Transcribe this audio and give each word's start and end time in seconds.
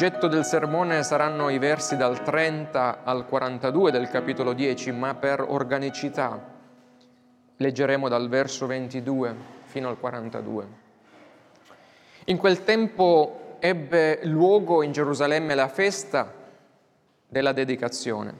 L'oggetto 0.00 0.28
del 0.28 0.46
sermone 0.46 1.02
saranno 1.02 1.50
i 1.50 1.58
versi 1.58 1.94
dal 1.94 2.22
30 2.22 3.04
al 3.04 3.26
42 3.26 3.90
del 3.90 4.08
capitolo 4.08 4.54
10, 4.54 4.92
ma 4.92 5.14
per 5.14 5.44
organicità 5.46 6.42
leggeremo 7.54 8.08
dal 8.08 8.30
verso 8.30 8.66
22 8.66 9.34
fino 9.66 9.90
al 9.90 9.98
42. 9.98 10.66
In 12.24 12.38
quel 12.38 12.64
tempo 12.64 13.56
ebbe 13.58 14.20
luogo 14.22 14.82
in 14.82 14.92
Gerusalemme 14.92 15.54
la 15.54 15.68
festa 15.68 16.32
della 17.28 17.52
dedicazione. 17.52 18.32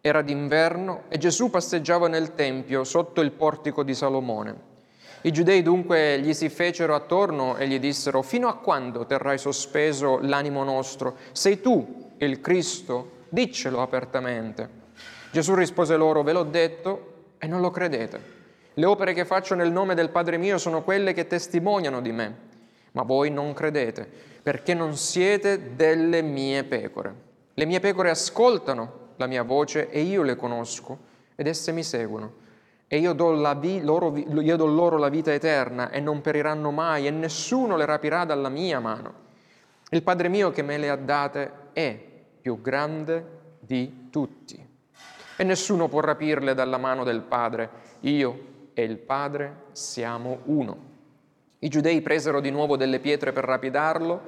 Era 0.00 0.22
d'inverno 0.22 1.06
e 1.08 1.18
Gesù 1.18 1.50
passeggiava 1.50 2.06
nel 2.06 2.36
Tempio 2.36 2.84
sotto 2.84 3.20
il 3.20 3.32
portico 3.32 3.82
di 3.82 3.94
Salomone. 3.94 4.77
I 5.22 5.32
giudei 5.32 5.62
dunque 5.62 6.20
gli 6.20 6.32
si 6.32 6.48
fecero 6.48 6.94
attorno 6.94 7.56
e 7.56 7.66
gli 7.66 7.80
dissero, 7.80 8.22
fino 8.22 8.46
a 8.46 8.56
quando 8.56 9.04
terrai 9.04 9.36
sospeso 9.36 10.20
l'animo 10.22 10.62
nostro? 10.62 11.16
Sei 11.32 11.60
tu 11.60 12.12
il 12.18 12.40
Cristo? 12.40 13.16
Diccelo 13.28 13.82
apertamente. 13.82 14.68
Gesù 15.32 15.54
rispose 15.54 15.96
loro, 15.96 16.22
ve 16.22 16.32
l'ho 16.32 16.44
detto 16.44 17.14
e 17.38 17.48
non 17.48 17.60
lo 17.60 17.70
credete. 17.70 18.36
Le 18.74 18.86
opere 18.86 19.12
che 19.12 19.24
faccio 19.24 19.56
nel 19.56 19.72
nome 19.72 19.94
del 19.94 20.10
Padre 20.10 20.36
mio 20.36 20.56
sono 20.56 20.84
quelle 20.84 21.12
che 21.12 21.26
testimoniano 21.26 22.00
di 22.00 22.12
me, 22.12 22.36
ma 22.92 23.02
voi 23.02 23.28
non 23.28 23.52
credete, 23.54 24.08
perché 24.40 24.72
non 24.72 24.96
siete 24.96 25.74
delle 25.74 26.22
mie 26.22 26.62
pecore. 26.62 27.14
Le 27.54 27.64
mie 27.64 27.80
pecore 27.80 28.10
ascoltano 28.10 29.06
la 29.16 29.26
mia 29.26 29.42
voce 29.42 29.90
e 29.90 30.00
io 30.00 30.22
le 30.22 30.36
conosco 30.36 30.96
ed 31.34 31.48
esse 31.48 31.72
mi 31.72 31.82
seguono 31.82 32.46
e 32.88 32.98
io 32.98 33.12
do, 33.12 33.54
vi, 33.58 33.82
loro, 33.82 34.16
io 34.16 34.56
do 34.56 34.64
loro 34.64 34.96
la 34.96 35.10
vita 35.10 35.30
eterna 35.32 35.90
e 35.90 36.00
non 36.00 36.22
periranno 36.22 36.70
mai 36.70 37.06
e 37.06 37.10
nessuno 37.10 37.76
le 37.76 37.84
rapirà 37.84 38.24
dalla 38.24 38.48
mia 38.48 38.80
mano. 38.80 39.26
Il 39.90 40.02
Padre 40.02 40.28
mio 40.28 40.50
che 40.50 40.62
me 40.62 40.78
le 40.78 40.88
ha 40.88 40.96
date 40.96 41.52
è 41.74 41.98
più 42.40 42.62
grande 42.62 43.36
di 43.60 44.08
tutti 44.10 44.66
e 45.36 45.44
nessuno 45.44 45.88
può 45.88 46.00
rapirle 46.00 46.54
dalla 46.54 46.78
mano 46.78 47.04
del 47.04 47.20
Padre. 47.20 47.70
Io 48.00 48.46
e 48.72 48.82
il 48.84 48.96
Padre 48.96 49.64
siamo 49.72 50.40
uno. 50.44 50.86
I 51.58 51.68
giudei 51.68 52.00
presero 52.00 52.40
di 52.40 52.50
nuovo 52.50 52.76
delle 52.76 53.00
pietre 53.00 53.32
per 53.32 53.44
rapidarlo. 53.44 54.20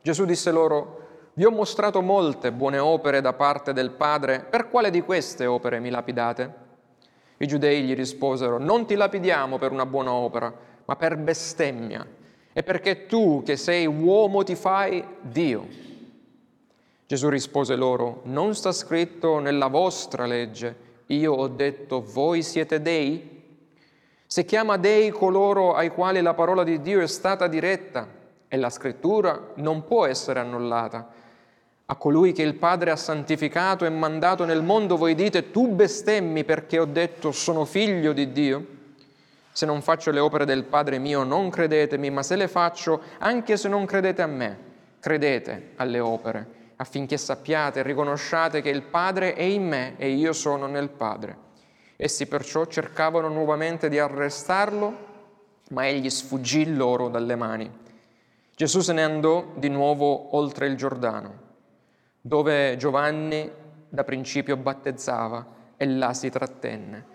Gesù 0.00 0.24
disse 0.24 0.50
loro, 0.50 1.04
vi 1.34 1.44
ho 1.44 1.50
mostrato 1.50 2.00
molte 2.00 2.50
buone 2.50 2.78
opere 2.78 3.20
da 3.20 3.34
parte 3.34 3.74
del 3.74 3.90
Padre, 3.90 4.40
per 4.40 4.70
quale 4.70 4.90
di 4.90 5.02
queste 5.02 5.44
opere 5.44 5.80
mi 5.80 5.90
lapidate? 5.90 6.64
I 7.38 7.46
giudei 7.46 7.82
gli 7.82 7.94
risposero, 7.94 8.58
non 8.58 8.86
ti 8.86 8.94
lapidiamo 8.94 9.58
per 9.58 9.72
una 9.72 9.86
buona 9.86 10.12
opera, 10.12 10.52
ma 10.84 10.96
per 10.96 11.16
bestemmia, 11.18 12.06
e 12.52 12.62
perché 12.62 13.06
tu 13.06 13.42
che 13.44 13.56
sei 13.56 13.86
uomo 13.86 14.42
ti 14.42 14.54
fai 14.54 15.04
Dio. 15.20 15.66
Gesù 17.06 17.28
rispose 17.28 17.76
loro, 17.76 18.22
non 18.24 18.54
sta 18.54 18.72
scritto 18.72 19.38
nella 19.38 19.66
vostra 19.66 20.26
legge, 20.26 20.84
io 21.06 21.32
ho 21.34 21.48
detto, 21.48 22.02
voi 22.02 22.42
siete 22.42 22.80
dei? 22.80 23.34
Se 24.26 24.44
chiama 24.44 24.76
dei 24.76 25.10
coloro 25.10 25.74
ai 25.74 25.90
quali 25.90 26.20
la 26.20 26.34
parola 26.34 26.64
di 26.64 26.80
Dio 26.80 27.00
è 27.00 27.06
stata 27.06 27.46
diretta, 27.46 28.08
e 28.48 28.56
la 28.56 28.70
scrittura 28.70 29.52
non 29.56 29.84
può 29.84 30.06
essere 30.06 30.40
annullata. 30.40 31.08
A 31.88 31.94
colui 31.94 32.32
che 32.32 32.42
il 32.42 32.56
Padre 32.56 32.90
ha 32.90 32.96
santificato 32.96 33.84
e 33.84 33.90
mandato 33.90 34.44
nel 34.44 34.60
mondo 34.60 34.96
voi 34.96 35.14
dite 35.14 35.52
tu 35.52 35.68
bestemmi 35.68 36.42
perché 36.42 36.80
ho 36.80 36.84
detto 36.84 37.30
sono 37.30 37.64
figlio 37.64 38.12
di 38.12 38.32
Dio? 38.32 38.66
Se 39.52 39.66
non 39.66 39.80
faccio 39.82 40.10
le 40.10 40.18
opere 40.18 40.44
del 40.44 40.64
Padre 40.64 40.98
mio 40.98 41.22
non 41.22 41.48
credetemi, 41.48 42.10
ma 42.10 42.24
se 42.24 42.34
le 42.34 42.48
faccio, 42.48 43.02
anche 43.18 43.56
se 43.56 43.68
non 43.68 43.86
credete 43.86 44.20
a 44.20 44.26
me, 44.26 44.58
credete 44.98 45.74
alle 45.76 46.00
opere, 46.00 46.46
affinché 46.74 47.16
sappiate 47.16 47.78
e 47.78 47.82
riconosciate 47.84 48.62
che 48.62 48.70
il 48.70 48.82
Padre 48.82 49.34
è 49.34 49.44
in 49.44 49.68
me 49.68 49.94
e 49.96 50.10
io 50.10 50.32
sono 50.32 50.66
nel 50.66 50.88
Padre. 50.88 51.36
Essi 51.94 52.26
perciò 52.26 52.66
cercavano 52.66 53.28
nuovamente 53.28 53.88
di 53.88 54.00
arrestarlo, 54.00 54.94
ma 55.70 55.86
egli 55.86 56.10
sfuggì 56.10 56.74
loro 56.74 57.08
dalle 57.08 57.36
mani. 57.36 57.70
Gesù 58.56 58.80
se 58.80 58.92
ne 58.92 59.04
andò 59.04 59.52
di 59.54 59.68
nuovo 59.68 60.34
oltre 60.36 60.66
il 60.66 60.74
Giordano 60.76 61.44
dove 62.26 62.76
Giovanni 62.76 63.48
da 63.88 64.02
principio 64.02 64.56
battezzava 64.56 65.46
e 65.76 65.86
là 65.86 66.12
si 66.12 66.28
trattenne. 66.28 67.14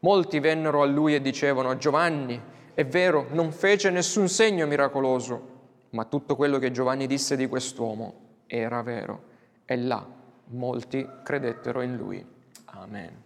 Molti 0.00 0.38
vennero 0.38 0.82
a 0.82 0.86
lui 0.86 1.14
e 1.14 1.22
dicevano, 1.22 1.76
Giovanni, 1.78 2.40
è 2.74 2.84
vero, 2.84 3.26
non 3.30 3.52
fece 3.52 3.88
nessun 3.88 4.28
segno 4.28 4.66
miracoloso, 4.66 5.58
ma 5.90 6.04
tutto 6.04 6.36
quello 6.36 6.58
che 6.58 6.70
Giovanni 6.72 7.06
disse 7.06 7.36
di 7.36 7.48
quest'uomo 7.48 8.14
era 8.46 8.82
vero. 8.82 9.28
E 9.64 9.76
là 9.78 10.06
molti 10.48 11.08
credettero 11.22 11.80
in 11.80 11.96
lui. 11.96 12.24
Amen. 12.66 13.22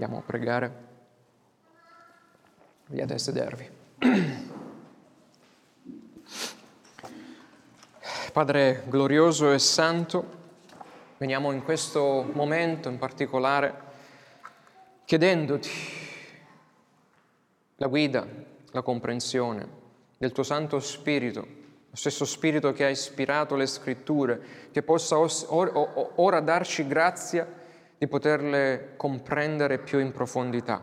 A 0.00 0.22
pregare. 0.24 0.86
Viate 2.86 3.14
a 3.14 3.18
sedervi. 3.18 3.70
Padre 8.38 8.84
glorioso 8.86 9.50
e 9.50 9.58
santo, 9.58 10.24
veniamo 11.16 11.50
in 11.50 11.64
questo 11.64 12.24
momento 12.34 12.88
in 12.88 12.96
particolare 12.96 13.74
chiedendoti 15.04 15.68
la 17.74 17.88
guida, 17.88 18.24
la 18.70 18.82
comprensione 18.82 19.66
del 20.18 20.30
tuo 20.30 20.44
Santo 20.44 20.78
Spirito, 20.78 21.40
lo 21.40 21.96
stesso 21.96 22.24
Spirito 22.24 22.72
che 22.72 22.84
ha 22.84 22.88
ispirato 22.90 23.56
le 23.56 23.66
scritture, 23.66 24.40
che 24.70 24.84
possa 24.84 25.16
ora 25.18 26.38
darci 26.38 26.86
grazia 26.86 27.44
di 27.98 28.06
poterle 28.06 28.92
comprendere 28.96 29.78
più 29.78 29.98
in 29.98 30.12
profondità. 30.12 30.80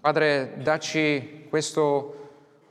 Padre, 0.00 0.54
dacci 0.56 1.46
questo 1.48 2.23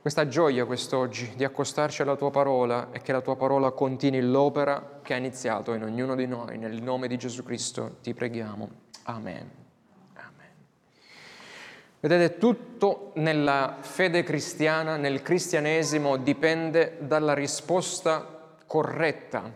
questa 0.04 0.28
gioia 0.28 0.66
quest'oggi 0.66 1.32
di 1.34 1.44
accostarci 1.44 2.02
alla 2.02 2.14
tua 2.14 2.30
parola 2.30 2.90
e 2.92 3.00
che 3.00 3.10
la 3.10 3.22
tua 3.22 3.36
parola 3.36 3.70
continui 3.70 4.20
l'opera 4.20 5.00
che 5.02 5.14
ha 5.14 5.16
iniziato 5.16 5.72
in 5.72 5.82
ognuno 5.82 6.14
di 6.14 6.26
noi. 6.26 6.58
Nel 6.58 6.82
nome 6.82 7.08
di 7.08 7.16
Gesù 7.16 7.42
Cristo 7.42 7.96
ti 8.02 8.12
preghiamo. 8.12 8.68
Amen. 9.04 9.50
Amen. 10.12 10.50
Vedete, 12.00 12.36
tutto 12.36 13.12
nella 13.14 13.78
fede 13.80 14.22
cristiana, 14.24 14.98
nel 14.98 15.22
cristianesimo, 15.22 16.18
dipende 16.18 16.98
dalla 17.00 17.32
risposta 17.32 18.58
corretta 18.66 19.50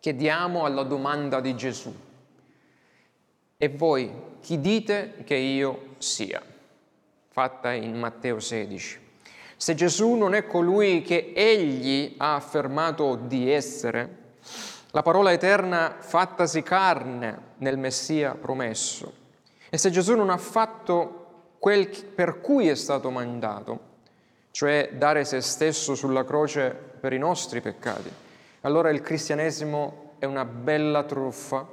che 0.00 0.16
diamo 0.16 0.64
alla 0.64 0.82
domanda 0.82 1.40
di 1.40 1.54
Gesù. 1.54 1.94
E 3.56 3.68
voi 3.68 4.12
chi 4.40 4.58
dite 4.60 5.22
che 5.22 5.36
io 5.36 5.94
sia? 5.98 6.42
Fatta 7.28 7.70
in 7.70 7.96
Matteo 7.96 8.40
16. 8.40 9.10
Se 9.62 9.76
Gesù 9.76 10.14
non 10.14 10.34
è 10.34 10.44
colui 10.44 11.02
che 11.02 11.32
egli 11.36 12.16
ha 12.16 12.34
affermato 12.34 13.14
di 13.14 13.48
essere, 13.48 14.16
la 14.90 15.02
parola 15.02 15.30
eterna 15.30 15.98
fattasi 16.00 16.64
carne 16.64 17.52
nel 17.58 17.78
Messia 17.78 18.34
promesso, 18.34 19.12
e 19.70 19.78
se 19.78 19.90
Gesù 19.90 20.16
non 20.16 20.30
ha 20.30 20.36
fatto 20.36 21.54
quel 21.60 21.88
per 21.88 22.40
cui 22.40 22.66
è 22.66 22.74
stato 22.74 23.10
mandato, 23.10 23.78
cioè 24.50 24.90
dare 24.94 25.24
se 25.24 25.40
stesso 25.40 25.94
sulla 25.94 26.24
croce 26.24 26.76
per 26.98 27.12
i 27.12 27.18
nostri 27.18 27.60
peccati, 27.60 28.10
allora 28.62 28.90
il 28.90 29.00
cristianesimo 29.00 30.14
è 30.18 30.24
una 30.24 30.44
bella 30.44 31.04
truffa 31.04 31.64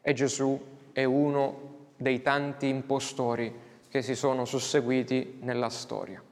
e 0.00 0.12
Gesù 0.14 0.58
è 0.90 1.04
uno 1.04 1.90
dei 1.98 2.22
tanti 2.22 2.66
impostori 2.66 3.54
che 3.90 4.00
si 4.00 4.14
sono 4.14 4.46
susseguiti 4.46 5.40
nella 5.42 5.68
storia. 5.68 6.23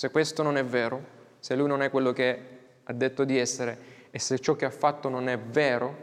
Se 0.00 0.10
questo 0.10 0.42
non 0.42 0.56
è 0.56 0.64
vero, 0.64 1.04
se 1.40 1.54
lui 1.54 1.68
non 1.68 1.82
è 1.82 1.90
quello 1.90 2.14
che 2.14 2.38
ha 2.84 2.92
detto 2.94 3.24
di 3.24 3.36
essere 3.36 4.08
e 4.10 4.18
se 4.18 4.38
ciò 4.38 4.56
che 4.56 4.64
ha 4.64 4.70
fatto 4.70 5.10
non 5.10 5.28
è 5.28 5.38
vero, 5.38 5.94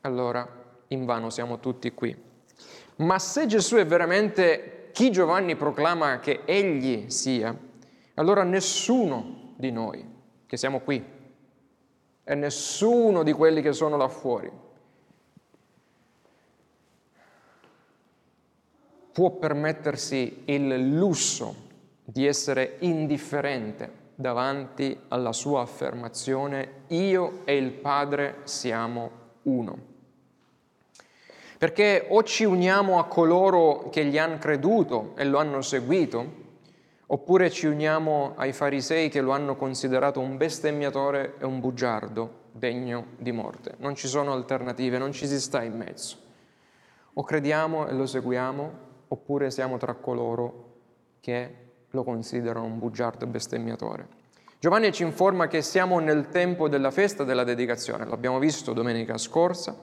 allora 0.00 0.44
invano 0.88 1.30
siamo 1.30 1.60
tutti 1.60 1.92
qui. 1.92 2.20
Ma 2.96 3.20
se 3.20 3.46
Gesù 3.46 3.76
è 3.76 3.86
veramente 3.86 4.88
chi 4.90 5.12
Giovanni 5.12 5.54
proclama 5.54 6.18
che 6.18 6.40
egli 6.44 7.10
sia, 7.10 7.56
allora 8.14 8.42
nessuno 8.42 9.52
di 9.54 9.70
noi 9.70 10.04
che 10.44 10.56
siamo 10.56 10.80
qui 10.80 11.00
e 12.24 12.34
nessuno 12.34 13.22
di 13.22 13.32
quelli 13.32 13.62
che 13.62 13.72
sono 13.72 13.96
là 13.96 14.08
fuori 14.08 14.50
può 19.12 19.30
permettersi 19.30 20.42
il 20.46 20.96
lusso 20.96 21.70
di 22.12 22.26
essere 22.26 22.76
indifferente 22.80 24.00
davanti 24.14 24.98
alla 25.08 25.32
sua 25.32 25.62
affermazione 25.62 26.82
io 26.88 27.40
e 27.44 27.56
il 27.56 27.70
Padre 27.72 28.40
siamo 28.44 29.10
uno. 29.44 29.90
Perché 31.56 32.06
o 32.10 32.22
ci 32.22 32.44
uniamo 32.44 32.98
a 32.98 33.06
coloro 33.06 33.88
che 33.88 34.04
gli 34.04 34.18
hanno 34.18 34.38
creduto 34.38 35.14
e 35.16 35.24
lo 35.24 35.38
hanno 35.38 35.62
seguito, 35.62 36.40
Oppure 37.12 37.50
ci 37.50 37.66
uniamo 37.66 38.32
ai 38.36 38.54
farisei 38.54 39.10
che 39.10 39.20
lo 39.20 39.32
hanno 39.32 39.54
considerato 39.54 40.18
un 40.18 40.38
bestemmiatore 40.38 41.34
e 41.38 41.44
un 41.44 41.60
bugiardo 41.60 42.44
degno 42.52 43.08
di 43.18 43.32
morte. 43.32 43.74
Non 43.80 43.94
ci 43.94 44.08
sono 44.08 44.32
alternative, 44.32 44.96
non 44.96 45.12
ci 45.12 45.26
si 45.26 45.38
sta 45.38 45.62
in 45.62 45.76
mezzo. 45.76 46.16
O 47.12 47.22
crediamo 47.22 47.86
e 47.86 47.92
lo 47.92 48.06
seguiamo, 48.06 48.72
oppure 49.08 49.50
siamo 49.50 49.76
tra 49.76 49.92
coloro 49.92 50.70
che 51.20 51.71
lo 51.92 52.02
considerano 52.04 52.66
un 52.66 52.78
bugiardo 52.78 53.26
bestemmiatore. 53.26 54.20
Giovanni 54.58 54.92
ci 54.92 55.02
informa 55.02 55.48
che 55.48 55.62
siamo 55.62 55.98
nel 55.98 56.28
tempo 56.28 56.68
della 56.68 56.90
festa 56.90 57.24
della 57.24 57.44
dedicazione, 57.44 58.06
l'abbiamo 58.06 58.38
visto 58.38 58.72
domenica 58.72 59.18
scorsa, 59.18 59.76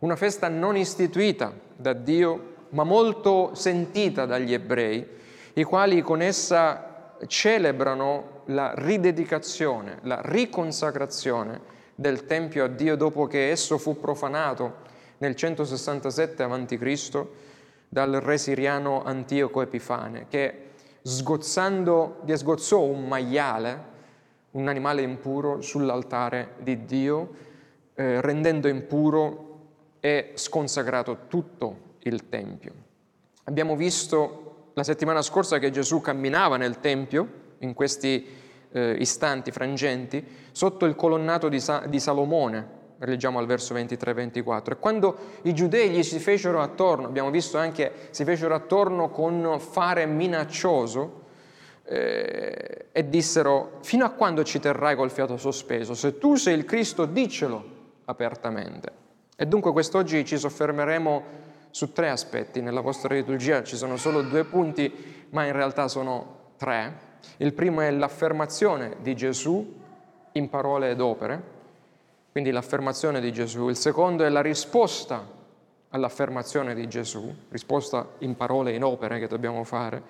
una 0.00 0.16
festa 0.16 0.48
non 0.48 0.76
istituita 0.76 1.52
da 1.74 1.92
Dio, 1.92 2.54
ma 2.70 2.84
molto 2.84 3.54
sentita 3.54 4.26
dagli 4.26 4.52
ebrei, 4.52 5.06
i 5.54 5.62
quali 5.62 6.02
con 6.02 6.20
essa 6.20 7.16
celebrano 7.26 8.42
la 8.46 8.72
ridedicazione, 8.76 9.98
la 10.02 10.20
riconsacrazione 10.22 11.76
del 11.94 12.26
Tempio 12.26 12.64
a 12.64 12.68
Dio 12.68 12.96
dopo 12.96 13.26
che 13.26 13.50
esso 13.50 13.76
fu 13.78 13.98
profanato 13.98 14.86
nel 15.18 15.34
167 15.34 16.42
a.C. 16.42 17.26
dal 17.88 18.12
re 18.12 18.38
siriano 18.38 19.02
Antioco 19.02 19.62
Epifane, 19.62 20.26
che 20.28 20.66
sgozzando, 21.08 22.20
sgozzò 22.26 22.82
un 22.82 23.08
maiale, 23.08 23.96
un 24.52 24.68
animale 24.68 25.00
impuro, 25.02 25.62
sull'altare 25.62 26.54
di 26.58 26.84
Dio, 26.84 27.30
eh, 27.94 28.20
rendendo 28.20 28.68
impuro 28.68 29.46
e 30.00 30.32
sconsacrato 30.34 31.26
tutto 31.28 31.96
il 32.00 32.28
Tempio. 32.28 32.72
Abbiamo 33.44 33.74
visto 33.74 34.70
la 34.74 34.84
settimana 34.84 35.22
scorsa 35.22 35.58
che 35.58 35.70
Gesù 35.70 36.00
camminava 36.00 36.58
nel 36.58 36.78
Tempio 36.80 37.46
in 37.60 37.72
questi 37.72 38.26
eh, 38.70 38.96
istanti 39.00 39.50
frangenti 39.50 40.24
sotto 40.52 40.84
il 40.84 40.94
colonnato 40.94 41.48
di, 41.48 41.58
Sa- 41.58 41.86
di 41.86 41.98
Salomone, 41.98 42.76
leggiamo 42.98 43.38
al 43.38 43.46
verso 43.46 43.74
23-24. 43.74 44.72
E 44.72 44.76
quando 44.78 45.16
i 45.42 45.54
giudei 45.54 45.90
gli 45.90 46.02
si 46.02 46.18
fecero 46.18 46.60
attorno, 46.60 47.06
abbiamo 47.06 47.30
visto 47.30 47.58
anche, 47.58 47.92
si 48.10 48.24
fecero 48.24 48.54
attorno 48.54 49.10
con 49.10 49.58
fare 49.58 50.06
minaccioso 50.06 51.26
eh, 51.84 52.86
e 52.92 53.08
dissero, 53.08 53.78
fino 53.82 54.04
a 54.04 54.10
quando 54.10 54.42
ci 54.44 54.60
terrai 54.60 54.96
col 54.96 55.10
fiato 55.10 55.36
sospeso? 55.36 55.94
Se 55.94 56.18
tu 56.18 56.34
sei 56.36 56.56
il 56.56 56.64
Cristo, 56.64 57.04
dicelo 57.04 57.76
apertamente. 58.06 58.92
E 59.36 59.46
dunque 59.46 59.72
quest'oggi 59.72 60.24
ci 60.24 60.36
soffermeremo 60.36 61.46
su 61.70 61.92
tre 61.92 62.10
aspetti. 62.10 62.60
Nella 62.60 62.80
vostra 62.80 63.14
liturgia 63.14 63.62
ci 63.62 63.76
sono 63.76 63.96
solo 63.96 64.22
due 64.22 64.44
punti, 64.44 65.26
ma 65.30 65.44
in 65.44 65.52
realtà 65.52 65.88
sono 65.88 66.52
tre. 66.56 67.06
Il 67.38 67.52
primo 67.52 67.80
è 67.80 67.90
l'affermazione 67.90 68.96
di 69.00 69.14
Gesù 69.14 69.76
in 70.32 70.48
parole 70.48 70.90
ed 70.90 71.00
opere, 71.00 71.56
quindi 72.32 72.50
l'affermazione 72.50 73.20
di 73.20 73.32
Gesù. 73.32 73.68
Il 73.68 73.76
secondo 73.76 74.24
è 74.24 74.28
la 74.28 74.42
risposta 74.42 75.36
all'affermazione 75.90 76.74
di 76.74 76.86
Gesù, 76.88 77.34
risposta 77.48 78.06
in 78.18 78.36
parole 78.36 78.72
e 78.72 78.76
in 78.76 78.84
opere 78.84 79.18
che 79.18 79.26
dobbiamo 79.26 79.64
fare. 79.64 80.02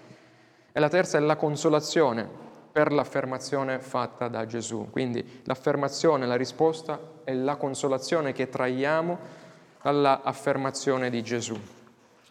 E 0.72 0.80
la 0.80 0.88
terza 0.88 1.18
è 1.18 1.20
la 1.20 1.36
consolazione 1.36 2.46
per 2.70 2.92
l'affermazione 2.92 3.78
fatta 3.80 4.28
da 4.28 4.46
Gesù. 4.46 4.88
Quindi 4.90 5.42
l'affermazione, 5.44 6.26
la 6.26 6.36
risposta 6.36 7.00
e 7.24 7.34
la 7.34 7.56
consolazione 7.56 8.32
che 8.32 8.48
traiamo 8.48 9.18
all'affermazione 9.80 11.10
di 11.10 11.22
Gesù. 11.22 11.58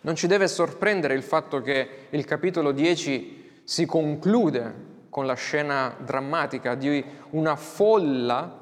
Non 0.01 0.15
ci 0.15 0.27
deve 0.27 0.47
sorprendere 0.47 1.15
il 1.15 1.23
fatto 1.23 1.61
che 1.61 2.07
il 2.11 2.25
capitolo 2.25 2.71
10 2.71 3.61
si 3.63 3.85
conclude 3.85 4.85
con 5.09 5.25
la 5.25 5.33
scena 5.33 5.95
drammatica 5.99 6.75
di 6.75 7.03
una 7.31 7.55
folla 7.55 8.56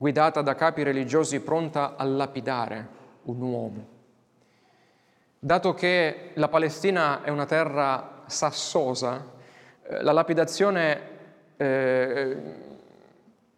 guidata 0.00 0.40
da 0.40 0.54
capi 0.54 0.82
religiosi 0.82 1.40
pronta 1.40 1.94
a 1.94 2.04
lapidare 2.04 2.88
un 3.24 3.42
uomo. 3.42 3.86
Dato 5.38 5.74
che 5.74 6.30
la 6.36 6.48
Palestina 6.48 7.22
è 7.22 7.28
una 7.28 7.44
terra 7.44 8.22
sassosa, 8.24 9.22
eh, 9.82 10.02
la 10.02 10.12
lapidazione 10.12 11.00
eh, 11.54 12.36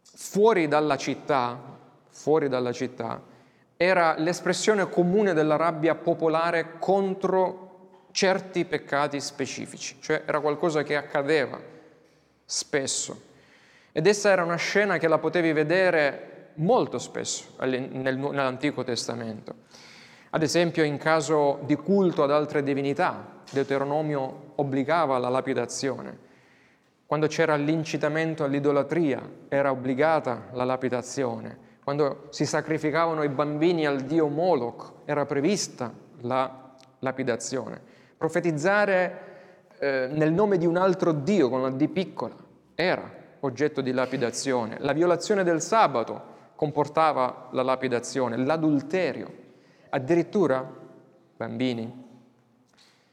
fuori 0.02 0.66
dalla 0.66 0.96
città, 0.96 1.56
fuori 2.08 2.48
dalla 2.48 2.72
città, 2.72 3.22
era 3.76 4.16
l'espressione 4.18 4.88
comune 4.88 5.34
della 5.34 5.54
rabbia 5.54 5.94
popolare 5.94 6.72
contro 6.80 8.08
certi 8.10 8.64
peccati 8.64 9.20
specifici, 9.20 9.98
cioè 10.00 10.24
era 10.26 10.40
qualcosa 10.40 10.82
che 10.82 10.96
accadeva 10.96 11.60
spesso. 12.44 13.30
Ed 13.92 14.08
essa 14.08 14.30
era 14.30 14.42
una 14.42 14.56
scena 14.56 14.98
che 14.98 15.06
la 15.06 15.18
potevi 15.18 15.52
vedere 15.52 16.30
molto 16.54 16.98
spesso 16.98 17.54
nell'Antico 17.60 18.84
Testamento. 18.84 19.54
Ad 20.30 20.42
esempio 20.42 20.82
in 20.82 20.96
caso 20.96 21.60
di 21.64 21.76
culto 21.76 22.22
ad 22.22 22.30
altre 22.30 22.62
divinità, 22.62 23.40
Deuteronomio 23.50 24.52
obbligava 24.54 25.16
alla 25.16 25.28
lapidazione. 25.28 26.30
Quando 27.06 27.26
c'era 27.26 27.56
l'incitamento 27.56 28.42
all'idolatria 28.42 29.20
era 29.48 29.70
obbligata 29.70 30.48
la 30.52 30.64
lapidazione. 30.64 31.70
Quando 31.84 32.28
si 32.30 32.46
sacrificavano 32.46 33.22
i 33.22 33.28
bambini 33.28 33.84
al 33.86 34.00
dio 34.00 34.28
Moloch 34.28 34.92
era 35.04 35.26
prevista 35.26 35.92
la 36.20 36.70
lapidazione. 37.00 37.80
Profetizzare 38.16 39.20
eh, 39.78 40.08
nel 40.10 40.32
nome 40.32 40.56
di 40.56 40.64
un 40.64 40.76
altro 40.76 41.12
dio 41.12 41.50
con 41.50 41.60
la 41.60 41.70
D 41.70 41.88
piccola 41.88 42.36
era 42.74 43.20
oggetto 43.40 43.80
di 43.80 43.92
lapidazione. 43.92 44.76
La 44.78 44.92
violazione 44.92 45.42
del 45.44 45.60
sabato 45.60 46.30
comportava 46.62 47.48
la 47.50 47.62
lapidazione, 47.62 48.36
l'adulterio. 48.36 49.28
Addirittura, 49.88 50.64
bambini, 51.36 51.92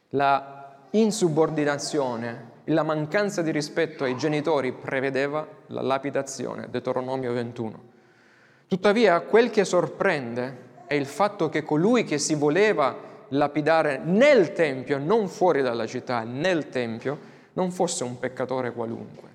la 0.10 0.76
insubordinazione, 0.92 2.52
la 2.66 2.84
mancanza 2.84 3.42
di 3.42 3.50
rispetto 3.50 4.04
ai 4.04 4.16
genitori 4.16 4.72
prevedeva 4.72 5.48
la 5.68 5.82
lapidazione, 5.82 6.68
Deuteronomio 6.70 7.34
21. 7.34 7.84
Tuttavia, 8.68 9.20
quel 9.22 9.50
che 9.50 9.66
sorprende 9.66 10.84
è 10.86 10.94
il 10.94 11.08
fatto 11.08 11.50
che 11.50 11.64
colui 11.64 12.04
che 12.04 12.20
si 12.20 12.36
voleva 12.36 12.96
lapidare 13.30 13.98
nel 13.98 14.54
Tempio, 14.54 15.00
non 15.00 15.28
fuori 15.28 15.64
dalla 15.64 15.88
città, 15.88 16.22
nel 16.22 16.70
Tempio, 16.70 17.18
non 17.54 17.72
fosse 17.72 18.04
un 18.04 18.20
peccatore 18.20 18.74
qualunque, 18.74 19.28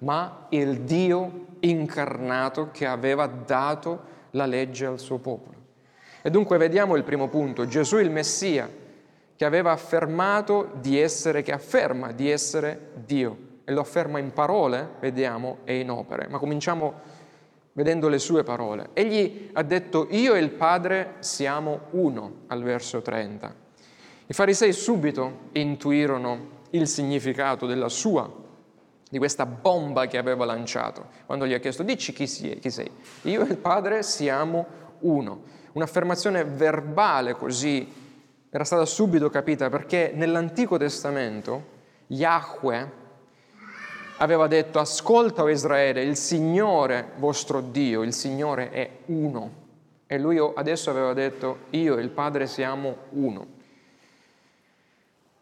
ma 0.00 0.46
il 0.50 0.80
Dio 0.80 1.46
incarnato 1.60 2.70
che 2.72 2.86
aveva 2.86 3.26
dato 3.26 4.18
la 4.32 4.46
legge 4.46 4.86
al 4.86 4.98
suo 4.98 5.18
popolo. 5.18 5.56
E 6.22 6.30
dunque 6.30 6.58
vediamo 6.58 6.96
il 6.96 7.04
primo 7.04 7.28
punto, 7.28 7.66
Gesù 7.66 7.98
il 7.98 8.10
Messia, 8.10 8.68
che 9.36 9.44
aveva 9.44 9.70
affermato 9.70 10.70
di 10.80 10.98
essere, 10.98 11.42
che 11.42 11.52
afferma 11.52 12.12
di 12.12 12.30
essere 12.30 12.90
Dio, 13.06 13.48
e 13.64 13.72
lo 13.72 13.80
afferma 13.80 14.18
in 14.18 14.32
parole, 14.32 14.96
vediamo, 15.00 15.58
e 15.64 15.78
in 15.78 15.90
opere. 15.90 16.28
Ma 16.28 16.38
cominciamo 16.38 17.18
vedendo 17.72 18.08
le 18.08 18.18
sue 18.18 18.42
parole. 18.42 18.90
Egli 18.92 19.48
ha 19.52 19.62
detto 19.62 20.08
io 20.10 20.34
e 20.34 20.40
il 20.40 20.50
Padre 20.50 21.14
siamo 21.20 21.80
uno 21.92 22.42
al 22.48 22.62
verso 22.62 23.00
30. 23.00 23.54
I 24.26 24.32
farisei 24.32 24.72
subito 24.72 25.48
intuirono 25.52 26.58
il 26.70 26.86
significato 26.86 27.66
della 27.66 27.88
sua, 27.88 28.30
di 29.10 29.18
questa 29.18 29.44
bomba 29.44 30.06
che 30.06 30.18
aveva 30.18 30.44
lanciato, 30.44 31.08
quando 31.26 31.44
gli 31.44 31.52
ha 31.52 31.58
chiesto 31.58 31.82
dici 31.82 32.12
chi 32.12 32.28
sei. 32.28 32.90
Io 33.22 33.44
e 33.44 33.50
il 33.50 33.56
Padre 33.56 34.04
siamo 34.04 34.64
uno. 35.00 35.42
Un'affermazione 35.72 36.44
verbale 36.44 37.34
così 37.34 37.92
era 38.48 38.62
stata 38.62 38.84
subito 38.84 39.28
capita 39.28 39.68
perché 39.68 40.12
nell'Antico 40.14 40.76
Testamento 40.76 41.78
Yahweh 42.06 42.98
aveva 44.18 44.46
detto, 44.46 44.78
ascolta 44.78 45.42
o 45.42 45.48
Israele, 45.48 46.02
il 46.02 46.16
Signore 46.16 47.12
vostro 47.16 47.60
Dio, 47.60 48.02
il 48.02 48.12
Signore 48.12 48.70
è 48.70 48.90
uno. 49.06 49.58
E 50.06 50.18
lui 50.18 50.38
adesso 50.54 50.90
aveva 50.90 51.14
detto, 51.14 51.66
io 51.70 51.96
e 51.96 52.02
il 52.02 52.10
Padre 52.10 52.46
siamo 52.46 52.96
uno. 53.10 53.58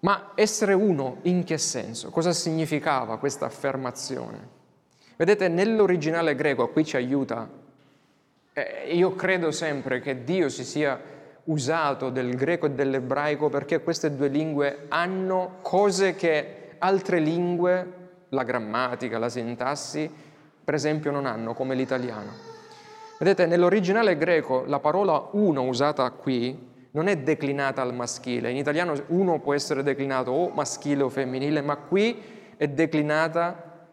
Ma 0.00 0.32
essere 0.34 0.74
uno 0.74 1.18
in 1.22 1.42
che 1.42 1.58
senso? 1.58 2.10
Cosa 2.10 2.32
significava 2.32 3.18
questa 3.18 3.46
affermazione? 3.46 4.56
Vedete, 5.16 5.48
nell'originale 5.48 6.36
greco, 6.36 6.68
qui 6.68 6.84
ci 6.84 6.96
aiuta, 6.96 7.48
eh, 8.52 8.92
io 8.92 9.14
credo 9.16 9.50
sempre 9.50 10.00
che 10.00 10.22
Dio 10.22 10.48
si 10.48 10.64
sia 10.64 11.00
usato 11.44 12.10
del 12.10 12.36
greco 12.36 12.66
e 12.66 12.70
dell'ebraico 12.70 13.48
perché 13.48 13.82
queste 13.82 14.14
due 14.14 14.28
lingue 14.28 14.86
hanno 14.88 15.56
cose 15.62 16.14
che 16.14 16.74
altre 16.78 17.18
lingue 17.18 17.92
la 18.28 18.44
grammatica, 18.44 19.18
la 19.18 19.28
sintassi, 19.28 20.10
per 20.62 20.74
esempio, 20.74 21.10
non 21.10 21.26
hanno 21.26 21.54
come 21.54 21.74
l'italiano. 21.74 22.30
Vedete, 23.18 23.46
nell'originale 23.46 24.16
greco 24.16 24.64
la 24.66 24.78
parola 24.78 25.30
uno 25.32 25.62
usata 25.62 26.08
qui 26.10 26.67
non 26.98 27.06
è 27.06 27.16
declinata 27.16 27.80
al 27.80 27.94
maschile. 27.94 28.50
In 28.50 28.56
italiano 28.56 28.92
uno 29.08 29.38
può 29.38 29.54
essere 29.54 29.84
declinato 29.84 30.32
o 30.32 30.48
maschile 30.48 31.04
o 31.04 31.08
femminile, 31.08 31.60
ma 31.60 31.76
qui 31.76 32.20
è 32.56 32.66
declinata 32.66 33.86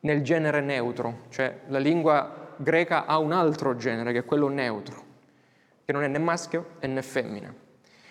nel 0.00 0.22
genere 0.22 0.60
neutro, 0.60 1.22
cioè 1.30 1.62
la 1.66 1.80
lingua 1.80 2.54
greca 2.54 3.06
ha 3.06 3.18
un 3.18 3.32
altro 3.32 3.74
genere 3.74 4.12
che 4.12 4.20
è 4.20 4.24
quello 4.24 4.46
neutro, 4.46 5.04
che 5.84 5.90
non 5.90 6.04
è 6.04 6.06
né 6.06 6.18
maschio 6.18 6.76
né 6.78 7.02
femmina. 7.02 7.52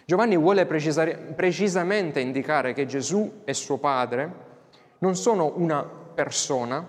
Giovanni 0.04 0.36
vuole 0.36 0.66
precisamente 0.66 2.20
indicare 2.20 2.74
che 2.74 2.86
Gesù 2.86 3.44
e 3.46 3.54
suo 3.54 3.78
padre 3.78 4.46
non 4.98 5.16
sono 5.16 5.54
una 5.56 5.84
persona 5.84 6.86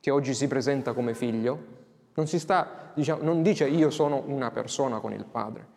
che 0.00 0.10
oggi 0.10 0.32
si 0.32 0.48
presenta 0.48 0.94
come 0.94 1.12
figlio, 1.12 1.76
non, 2.14 2.26
sta, 2.26 2.90
diciamo, 2.94 3.22
non 3.22 3.42
dice 3.42 3.68
io 3.68 3.90
sono 3.90 4.22
una 4.26 4.50
persona 4.50 4.98
con 4.98 5.12
il 5.12 5.26
padre. 5.26 5.76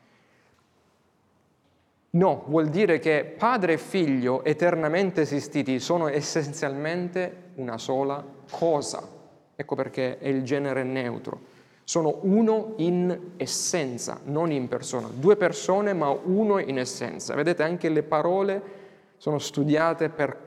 No, 2.14 2.44
vuol 2.48 2.68
dire 2.68 3.00
che 3.00 3.24
padre 3.38 3.74
e 3.74 3.78
figlio 3.78 4.44
eternamente 4.44 5.22
esistiti 5.22 5.80
sono 5.80 6.10
essenzialmente 6.10 7.52
una 7.56 7.78
sola 7.78 8.22
cosa. 8.50 9.02
Ecco 9.56 9.76
perché 9.76 10.18
è 10.18 10.28
il 10.28 10.44
genere 10.44 10.84
neutro. 10.84 11.40
Sono 11.86 12.20
uno 12.24 12.74
in 12.78 13.32
essenza, 13.38 14.20
non 14.26 14.52
in 14.52 14.68
persona. 14.68 15.08
Due 15.08 15.38
persone, 15.38 15.94
ma 15.94 16.10
uno 16.10 16.60
in 16.60 16.80
essenza. 16.80 17.34
Vedete, 17.34 17.64
anche 17.64 17.88
le 17.88 18.04
parole 18.04 18.62
sono 19.16 19.40
studiate 19.40 20.10
per 20.10 20.38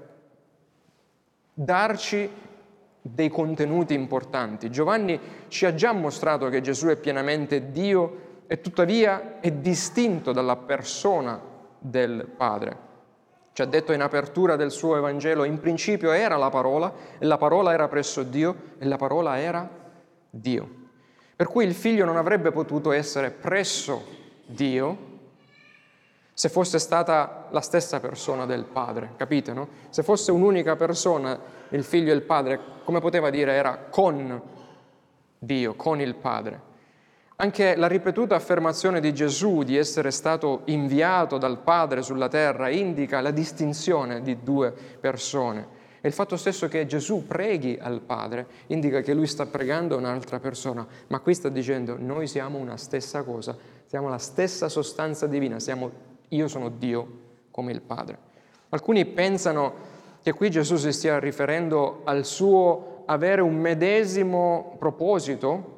darci 1.54 2.28
dei 3.00 3.30
contenuti 3.30 3.94
importanti. 3.94 4.70
Giovanni 4.70 5.18
ci 5.48 5.64
ha 5.64 5.74
già 5.74 5.92
mostrato 5.92 6.50
che 6.50 6.60
Gesù 6.60 6.88
è 6.88 6.96
pienamente 6.96 7.70
Dio 7.70 8.20
e 8.46 8.60
tuttavia 8.60 9.40
è 9.40 9.50
distinto 9.50 10.32
dalla 10.32 10.56
persona 10.56 11.52
del 11.84 12.26
Padre. 12.34 12.92
Ci 13.52 13.62
ha 13.62 13.66
detto 13.66 13.92
in 13.92 14.00
apertura 14.00 14.56
del 14.56 14.70
suo 14.70 14.96
Evangelo, 14.96 15.44
in 15.44 15.60
principio 15.60 16.12
era 16.12 16.36
la 16.36 16.48
parola 16.48 16.92
e 17.18 17.26
la 17.26 17.36
parola 17.36 17.72
era 17.72 17.88
presso 17.88 18.22
Dio 18.22 18.72
e 18.78 18.86
la 18.86 18.96
parola 18.96 19.38
era 19.38 19.68
Dio. 20.30 20.68
Per 21.36 21.46
cui 21.46 21.64
il 21.64 21.74
figlio 21.74 22.04
non 22.04 22.16
avrebbe 22.16 22.50
potuto 22.52 22.90
essere 22.90 23.30
presso 23.30 24.02
Dio 24.46 25.12
se 26.32 26.48
fosse 26.48 26.78
stata 26.80 27.46
la 27.50 27.60
stessa 27.60 28.00
persona 28.00 28.46
del 28.46 28.64
padre, 28.64 29.12
capite 29.16 29.52
no? 29.52 29.68
Se 29.90 30.02
fosse 30.02 30.32
un'unica 30.32 30.74
persona, 30.74 31.38
il 31.68 31.84
figlio 31.84 32.10
e 32.10 32.14
il 32.16 32.22
padre, 32.22 32.58
come 32.82 33.00
poteva 33.00 33.30
dire 33.30 33.52
era 33.52 33.86
con 33.88 34.42
Dio, 35.38 35.74
con 35.74 36.00
il 36.00 36.14
padre. 36.16 36.72
Anche 37.36 37.74
la 37.74 37.88
ripetuta 37.88 38.36
affermazione 38.36 39.00
di 39.00 39.12
Gesù 39.12 39.64
di 39.64 39.76
essere 39.76 40.12
stato 40.12 40.60
inviato 40.66 41.36
dal 41.36 41.58
Padre 41.58 42.00
sulla 42.00 42.28
terra 42.28 42.68
indica 42.68 43.20
la 43.20 43.32
distinzione 43.32 44.22
di 44.22 44.44
due 44.44 44.72
persone. 45.00 45.82
E 46.00 46.06
il 46.06 46.14
fatto 46.14 46.36
stesso 46.36 46.68
che 46.68 46.86
Gesù 46.86 47.26
preghi 47.26 47.76
al 47.80 48.02
Padre 48.02 48.46
indica 48.68 49.00
che 49.00 49.14
lui 49.14 49.26
sta 49.26 49.46
pregando 49.46 49.96
un'altra 49.96 50.38
persona, 50.38 50.86
ma 51.08 51.18
qui 51.18 51.34
sta 51.34 51.48
dicendo 51.48 51.96
noi 51.98 52.28
siamo 52.28 52.58
una 52.58 52.76
stessa 52.76 53.24
cosa, 53.24 53.56
siamo 53.86 54.08
la 54.08 54.18
stessa 54.18 54.68
sostanza 54.68 55.26
divina, 55.26 55.58
siamo 55.58 55.90
io 56.28 56.46
sono 56.46 56.68
Dio 56.68 57.08
come 57.50 57.72
il 57.72 57.80
Padre. 57.80 58.16
Alcuni 58.68 59.06
pensano 59.06 59.74
che 60.22 60.32
qui 60.34 60.50
Gesù 60.50 60.76
si 60.76 60.92
stia 60.92 61.18
riferendo 61.18 62.02
al 62.04 62.24
suo 62.24 63.02
avere 63.06 63.40
un 63.40 63.56
medesimo 63.56 64.76
proposito, 64.78 65.73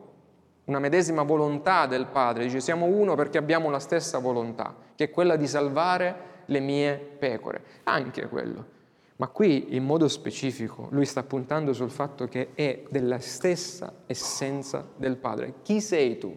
una 0.66 0.78
medesima 0.78 1.23
volontà 1.23 1.87
del 1.87 2.06
Padre. 2.06 2.44
Dice 2.44 2.61
siamo 2.61 2.87
uno 2.87 3.14
perché 3.14 3.38
abbiamo 3.38 3.70
la 3.70 3.78
stessa 3.78 4.18
volontà, 4.18 4.75
che 4.94 5.04
è 5.04 5.11
quella 5.11 5.37
di 5.37 5.46
salvare 5.46 6.35
le 6.46 6.61
mie 6.61 6.94
pecore. 6.96 7.62
Anche 7.85 8.28
quello. 8.28 8.75
Ma 9.16 9.28
qui 9.28 9.75
in 9.75 9.85
modo 9.85 10.08
specifico 10.08 10.88
lui 10.90 11.06
sta 11.06 11.23
puntando 11.23 11.73
sul 11.73 11.90
fatto 11.90 12.26
che 12.28 12.50
è 12.54 12.82
della 12.90 13.18
stessa 13.18 13.92
essenza 14.06 14.87
del 14.96 15.16
Padre. 15.16 15.54
Chi 15.62 15.80
sei 15.80 16.18
tu? 16.18 16.37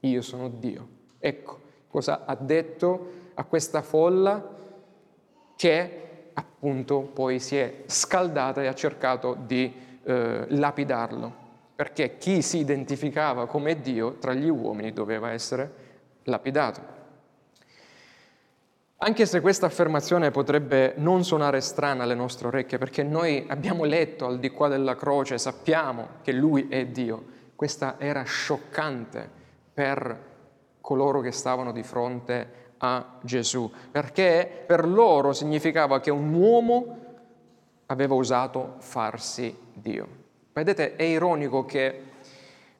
Io 0.00 0.22
sono 0.22 0.48
Dio. 0.48 0.88
Ecco 1.18 1.60
cosa 1.88 2.24
ha 2.24 2.34
detto 2.34 3.12
a 3.34 3.44
questa 3.44 3.82
folla 3.82 4.52
che 5.56 6.30
appunto 6.32 7.00
poi 7.00 7.38
si 7.38 7.56
è 7.56 7.82
scaldata 7.86 8.62
e 8.62 8.66
ha 8.66 8.74
cercato 8.74 9.36
di 9.46 9.72
eh, 10.02 10.46
lapidarlo, 10.48 11.32
perché 11.74 12.18
chi 12.18 12.40
si 12.40 12.58
identificava 12.58 13.46
come 13.46 13.80
Dio 13.80 14.14
tra 14.18 14.32
gli 14.32 14.48
uomini 14.48 14.92
doveva 14.92 15.32
essere 15.32 15.72
lapidato. 16.24 16.92
Anche 18.98 19.26
se 19.26 19.40
questa 19.40 19.66
affermazione 19.66 20.30
potrebbe 20.30 20.94
non 20.96 21.24
suonare 21.24 21.60
strana 21.60 22.04
alle 22.04 22.14
nostre 22.14 22.46
orecchie, 22.46 22.78
perché 22.78 23.02
noi 23.02 23.44
abbiamo 23.48 23.84
letto 23.84 24.24
al 24.24 24.38
di 24.38 24.50
qua 24.50 24.68
della 24.68 24.94
croce, 24.94 25.36
sappiamo 25.36 26.08
che 26.22 26.32
Lui 26.32 26.68
è 26.68 26.86
Dio, 26.86 27.24
questa 27.54 27.96
era 27.98 28.22
scioccante 28.22 29.28
per 29.74 30.32
coloro 30.80 31.20
che 31.20 31.32
stavano 31.32 31.72
di 31.72 31.82
fronte 31.82 32.62
a 32.78 33.18
Gesù, 33.20 33.70
perché 33.90 34.64
per 34.66 34.86
loro 34.86 35.32
significava 35.32 36.00
che 36.00 36.10
un 36.10 36.32
uomo 36.32 36.98
aveva 37.86 38.14
usato 38.14 38.76
farsi 38.78 39.54
Dio. 39.72 40.23
Vedete, 40.54 40.94
è 40.94 41.02
ironico 41.02 41.64
che 41.64 42.02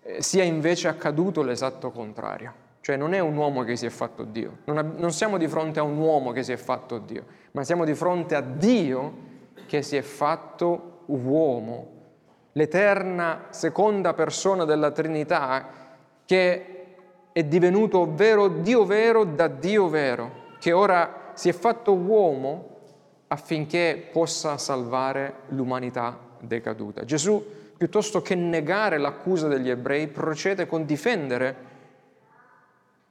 eh, 0.01 0.23
sia 0.23 0.45
invece 0.45 0.87
accaduto 0.87 1.43
l'esatto 1.43 1.91
contrario. 1.91 2.63
Cioè 2.81 2.97
non 2.97 3.15
è 3.15 3.19
un 3.19 3.37
uomo 3.37 3.65
che 3.65 3.77
si 3.77 3.85
è 3.87 3.89
fatto 3.89 4.23
Dio, 4.25 4.59
non, 4.67 4.95
non 4.97 5.11
siamo 5.11 5.39
di 5.39 5.49
fronte 5.49 5.81
a 5.81 5.83
un 5.83 5.97
uomo 5.97 6.33
che 6.33 6.43
si 6.43 6.53
è 6.53 6.57
fatto 6.57 6.99
Dio, 6.99 7.25
ma 7.53 7.65
siamo 7.65 7.85
di 7.85 7.95
fronte 7.95 8.35
a 8.35 8.43
Dio 8.43 9.13
che 9.67 9.81
si 9.83 9.97
è 9.97 10.03
fatto 10.03 11.01
uomo, 11.07 11.91
l'eterna 12.53 13.47
seconda 13.49 14.13
persona 14.13 14.67
della 14.67 14.91
Trinità 14.91 15.67
che 16.27 16.85
è 17.33 17.43
divenuto 17.43 18.15
vero 18.15 18.49
Dio 18.49 18.85
vero 18.85 19.25
da 19.25 19.49
Dio 19.49 19.89
vero, 19.89 20.31
che 20.61 20.73
ora 20.73 21.33
si 21.33 21.49
è 21.49 21.53
fatto 21.53 21.95
uomo 21.95 22.69
affinché 23.29 24.11
possa 24.13 24.59
salvare 24.59 25.37
l'umanità 25.49 26.19
decaduta. 26.39 27.05
Gesù, 27.05 27.43
piuttosto 27.85 28.23
che 28.23 28.35
negare 28.35 28.97
l'accusa 28.97 29.47
degli 29.47 29.69
ebrei, 29.69 30.09
procede 30.09 30.67
con 30.67 30.87
difendere 30.87 31.57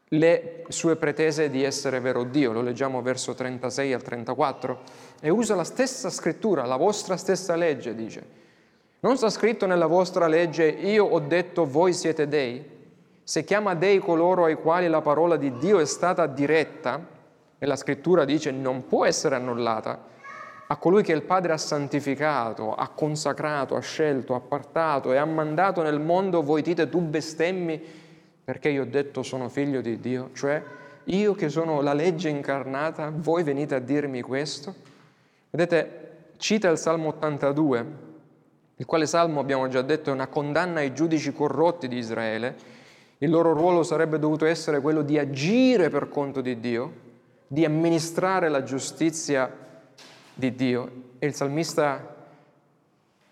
le 0.08 0.64
sue 0.70 0.96
pretese 0.96 1.52
di 1.52 1.64
essere 1.64 2.00
vero 2.00 2.24
Dio, 2.24 2.52
lo 2.52 2.64
leggiamo 2.64 3.04
verso 3.04 3.36
36 3.36 3.94
al 3.94 4.02
34, 4.02 4.80
e 5.22 5.30
usa 5.30 5.54
la 5.54 5.64
stessa 5.64 6.10
scrittura, 6.10 6.66
la 6.66 6.76
vostra 6.76 7.18
stessa 7.18 7.56
legge, 7.56 7.94
dice. 7.94 8.26
Non 9.02 9.16
sta 9.16 9.30
scritto 9.30 9.68
nella 9.68 9.86
vostra 9.86 10.26
legge, 10.26 10.66
io 10.66 11.06
ho 11.06 11.20
detto 11.20 11.68
voi 11.68 11.94
siete 11.94 12.28
dei? 12.28 12.68
Se 13.22 13.44
chiama 13.44 13.76
dei 13.76 14.00
coloro 14.00 14.46
ai 14.46 14.56
quali 14.56 14.88
la 14.88 15.02
parola 15.02 15.36
di 15.36 15.56
Dio 15.60 15.78
è 15.78 15.86
stata 15.86 16.26
diretta, 16.26 17.00
e 17.60 17.66
la 17.68 17.76
scrittura 17.76 18.26
dice 18.26 18.50
non 18.50 18.88
può 18.88 19.06
essere 19.06 19.36
annullata, 19.36 20.04
a 20.68 20.78
colui 20.78 21.04
che 21.04 21.12
il 21.12 21.24
Padre 21.24 21.54
ha 21.54 21.58
santificato, 21.58 22.74
ha 22.74 22.88
consacrato, 22.90 23.76
ha 23.76 23.82
scelto, 23.82 24.34
ha 24.34 24.38
appartato 24.38 25.12
e 25.12 25.18
ha 25.18 25.26
mandato 25.26 25.82
nel 25.82 26.00
mondo, 26.00 26.42
voi 26.42 26.62
dite 26.62 26.90
tu 26.90 27.02
bestemmi 27.02 27.82
perché 28.44 28.70
io 28.70 28.84
ho 28.84 28.86
detto 28.86 29.24
sono 29.24 29.50
figlio 29.50 29.82
di 29.82 30.00
Dio, 30.00 30.30
cioè 30.34 30.62
io 31.06 31.34
che 31.34 31.50
sono 31.50 31.82
la 31.82 31.94
legge 31.94 32.30
incarnata, 32.30 33.12
voi 33.14 33.44
venite 33.44 33.76
a 33.76 33.80
dirmi 33.80 34.22
questo? 34.22 34.74
Vedete, 35.50 36.32
cita 36.38 36.70
il 36.70 36.78
Salmo 36.78 37.10
82, 37.10 37.86
il 38.78 38.86
quale 38.86 39.06
Salmo 39.06 39.40
abbiamo 39.40 39.68
già 39.68 39.82
detto 39.82 40.10
è 40.10 40.14
una 40.14 40.28
condanna 40.28 40.80
ai 40.80 40.94
giudici 40.94 41.34
corrotti 41.34 41.88
di 41.88 41.98
Israele, 41.98 42.56
il 43.20 43.30
loro 43.30 43.54
ruolo 43.54 43.84
sarebbe 43.84 44.20
dovuto 44.20 44.46
essere 44.46 44.82
quello 44.82 45.02
di 45.02 45.18
agire 45.18 45.90
per 45.90 46.10
conto 46.10 46.42
di 46.42 46.60
Dio, 46.60 46.92
di 47.48 47.64
amministrare 47.64 48.50
la 48.50 48.64
giustizia 48.64 49.50
di 50.34 50.56
Dio. 50.56 50.92
E 51.20 51.28
il 51.28 51.34
salmista 51.34 52.16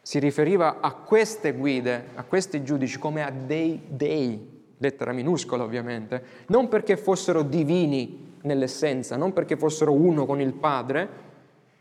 si 0.02 0.20
riferiva 0.20 0.80
a 0.80 0.92
queste 0.94 1.54
guide, 1.54 2.10
a 2.16 2.24
questi 2.24 2.64
giudici, 2.64 2.98
come 2.98 3.24
a 3.24 3.32
dei 3.32 3.82
dei, 3.88 4.64
lettera 4.78 5.12
minuscola 5.12 5.64
ovviamente, 5.64 6.24
non 6.48 6.68
perché 6.68 6.98
fossero 6.98 7.44
divini 7.44 8.38
nell'essenza, 8.42 9.16
non 9.16 9.34
perché 9.34 9.58
fossero 9.58 9.94
uno 9.94 10.26
con 10.26 10.42
il 10.42 10.54
Padre, 10.54 11.10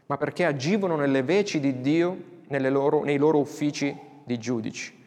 ma 0.06 0.16
perché 0.16 0.44
agivano 0.44 0.96
nelle 0.96 1.22
veci 1.22 1.60
di 1.60 1.80
Dio 1.80 2.28
loro, 2.48 3.04
nei 3.04 3.16
loro 3.16 3.38
uffici 3.38 3.96
di 4.24 4.38
giudici. 4.38 4.98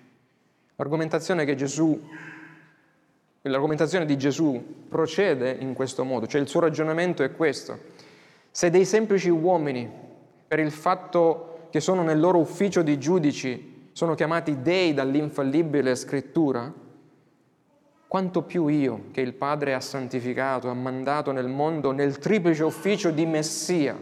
L'argomentazione 0.76 1.46
che 1.46 1.56
Gesù 1.56 2.00
L'argomentazione 3.46 4.06
di 4.06 4.18
Gesù 4.18 4.86
procede 4.88 5.58
in 5.60 5.74
questo 5.74 6.06
modo, 6.06 6.28
cioè 6.28 6.40
il 6.40 6.48
suo 6.48 6.62
ragionamento 6.62 7.24
è 7.24 7.34
questo. 7.34 7.78
Se 8.56 8.70
dei 8.70 8.86
semplici 8.86 9.32
uomini, 9.32 9.90
per 10.48 10.60
il 10.60 10.70
fatto 10.70 11.70
che 11.72 11.80
sono 11.80 12.04
nel 12.04 12.20
loro 12.20 12.38
ufficio 12.38 12.84
di 12.84 13.00
giudici, 13.00 13.90
sono 13.94 14.14
chiamati 14.14 14.62
dei 14.62 14.94
dall'infallibile 14.94 15.96
scrittura, 15.96 16.72
quanto 18.08 18.44
più 18.44 18.68
io 18.68 19.06
che 19.10 19.22
il 19.22 19.34
Padre 19.34 19.74
ha 19.74 19.80
santificato, 19.80 20.70
ha 20.70 20.76
mandato 20.76 21.32
nel 21.32 21.48
mondo 21.48 21.90
nel 21.90 22.20
triplice 22.20 22.64
ufficio 22.64 23.10
di 23.10 23.26
Messia, 23.26 24.00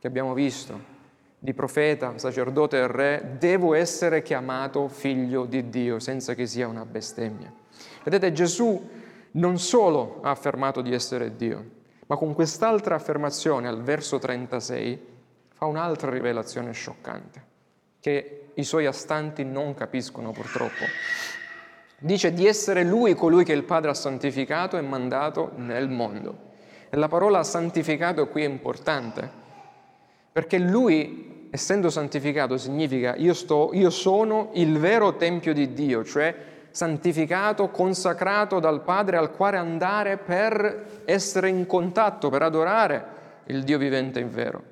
che 0.00 0.06
abbiamo 0.08 0.34
visto, 0.34 0.76
di 1.38 1.54
profeta, 1.54 2.18
sacerdote 2.18 2.76
e 2.76 2.86
re, 2.88 3.36
devo 3.38 3.74
essere 3.74 4.22
chiamato 4.22 4.88
figlio 4.88 5.44
di 5.44 5.68
Dio 5.68 6.00
senza 6.00 6.34
che 6.34 6.44
sia 6.44 6.66
una 6.66 6.84
bestemmia. 6.84 7.52
Vedete, 8.02 8.32
Gesù 8.32 8.84
non 9.30 9.58
solo 9.60 10.18
ha 10.22 10.30
affermato 10.30 10.80
di 10.80 10.92
essere 10.92 11.36
Dio, 11.36 11.76
ma 12.08 12.16
con 12.16 12.32
quest'altra 12.32 12.94
affermazione 12.94 13.68
al 13.68 13.82
verso 13.82 14.18
36 14.18 15.06
fa 15.52 15.66
un'altra 15.66 16.10
rivelazione 16.10 16.72
scioccante, 16.72 17.44
che 18.00 18.50
i 18.54 18.64
suoi 18.64 18.86
astanti 18.86 19.44
non 19.44 19.74
capiscono 19.74 20.32
purtroppo. 20.32 20.84
Dice 21.98 22.32
di 22.32 22.46
essere 22.46 22.82
lui 22.82 23.14
colui 23.14 23.44
che 23.44 23.52
il 23.52 23.64
Padre 23.64 23.90
ha 23.90 23.94
santificato 23.94 24.78
e 24.78 24.80
mandato 24.80 25.52
nel 25.56 25.88
mondo. 25.88 26.46
E 26.88 26.96
la 26.96 27.08
parola 27.08 27.42
santificato 27.44 28.28
qui 28.28 28.42
è 28.42 28.46
importante, 28.46 29.30
perché 30.32 30.58
lui, 30.58 31.48
essendo 31.50 31.90
santificato, 31.90 32.56
significa 32.56 33.16
io, 33.16 33.34
sto, 33.34 33.70
io 33.74 33.90
sono 33.90 34.50
il 34.54 34.78
vero 34.78 35.16
Tempio 35.16 35.52
di 35.52 35.74
Dio, 35.74 36.04
cioè 36.04 36.34
santificato, 36.70 37.68
consacrato 37.68 38.60
dal 38.60 38.82
Padre 38.82 39.16
al 39.16 39.32
quale 39.32 39.56
andare 39.56 40.16
per 40.16 41.02
essere 41.04 41.48
in 41.48 41.66
contatto, 41.66 42.28
per 42.30 42.42
adorare 42.42 43.04
il 43.46 43.62
Dio 43.64 43.78
vivente 43.78 44.20
in 44.20 44.30
vero. 44.30 44.62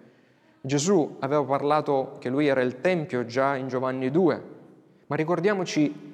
Gesù 0.60 1.16
aveva 1.20 1.42
parlato 1.44 2.16
che 2.18 2.28
lui 2.28 2.46
era 2.46 2.60
il 2.60 2.80
Tempio 2.80 3.24
già 3.24 3.56
in 3.56 3.68
Giovanni 3.68 4.10
2, 4.10 4.42
ma 5.06 5.16
ricordiamoci 5.16 6.04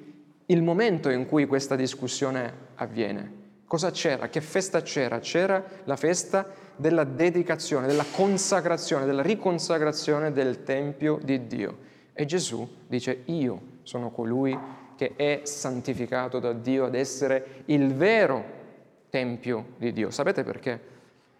il 0.45 0.61
momento 0.61 1.09
in 1.09 1.25
cui 1.25 1.47
questa 1.47 1.75
discussione 1.75 2.53
avviene. 2.75 3.41
Cosa 3.65 3.89
c'era? 3.89 4.27
Che 4.29 4.41
festa 4.41 4.81
c'era? 4.81 5.17
C'era 5.17 5.63
la 5.85 5.95
festa 5.95 6.45
della 6.75 7.03
dedicazione, 7.03 7.87
della 7.87 8.05
consacrazione, 8.11 9.05
della 9.05 9.23
riconsacrazione 9.23 10.31
del 10.31 10.63
Tempio 10.63 11.19
di 11.23 11.47
Dio. 11.47 11.77
E 12.13 12.25
Gesù 12.25 12.67
dice, 12.87 13.23
io 13.25 13.61
sono 13.81 14.11
colui 14.11 14.55
che 15.03 15.15
è 15.15 15.41
santificato 15.43 16.39
da 16.39 16.53
Dio 16.53 16.85
ad 16.85 16.95
essere 16.95 17.63
il 17.65 17.93
vero 17.93 18.61
Tempio 19.09 19.73
di 19.77 19.91
Dio. 19.91 20.09
Sapete 20.11 20.43
perché? 20.43 20.79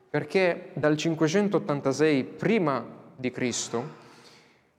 Perché 0.09 0.71
dal 0.73 0.97
586 0.97 2.23
prima 2.23 2.85
di 3.15 3.31
Cristo, 3.31 4.01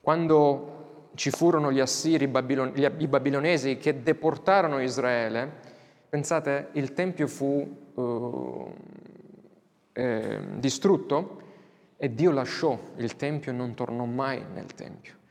quando 0.00 1.08
ci 1.14 1.30
furono 1.30 1.72
gli 1.72 1.80
assiri, 1.80 2.24
i 2.24 3.08
babilonesi 3.08 3.78
che 3.78 4.02
deportarono 4.02 4.80
Israele, 4.80 5.50
pensate, 6.08 6.68
il 6.72 6.92
Tempio 6.92 7.26
fu 7.26 7.92
uh, 7.94 8.74
eh, 9.92 10.40
distrutto 10.58 11.42
e 11.96 12.14
Dio 12.14 12.30
lasciò 12.30 12.78
il 12.96 13.16
Tempio 13.16 13.50
e 13.50 13.54
non 13.54 13.74
tornò 13.74 14.04
mai 14.04 14.44
nel 14.52 14.72
Tempio. 14.74 15.22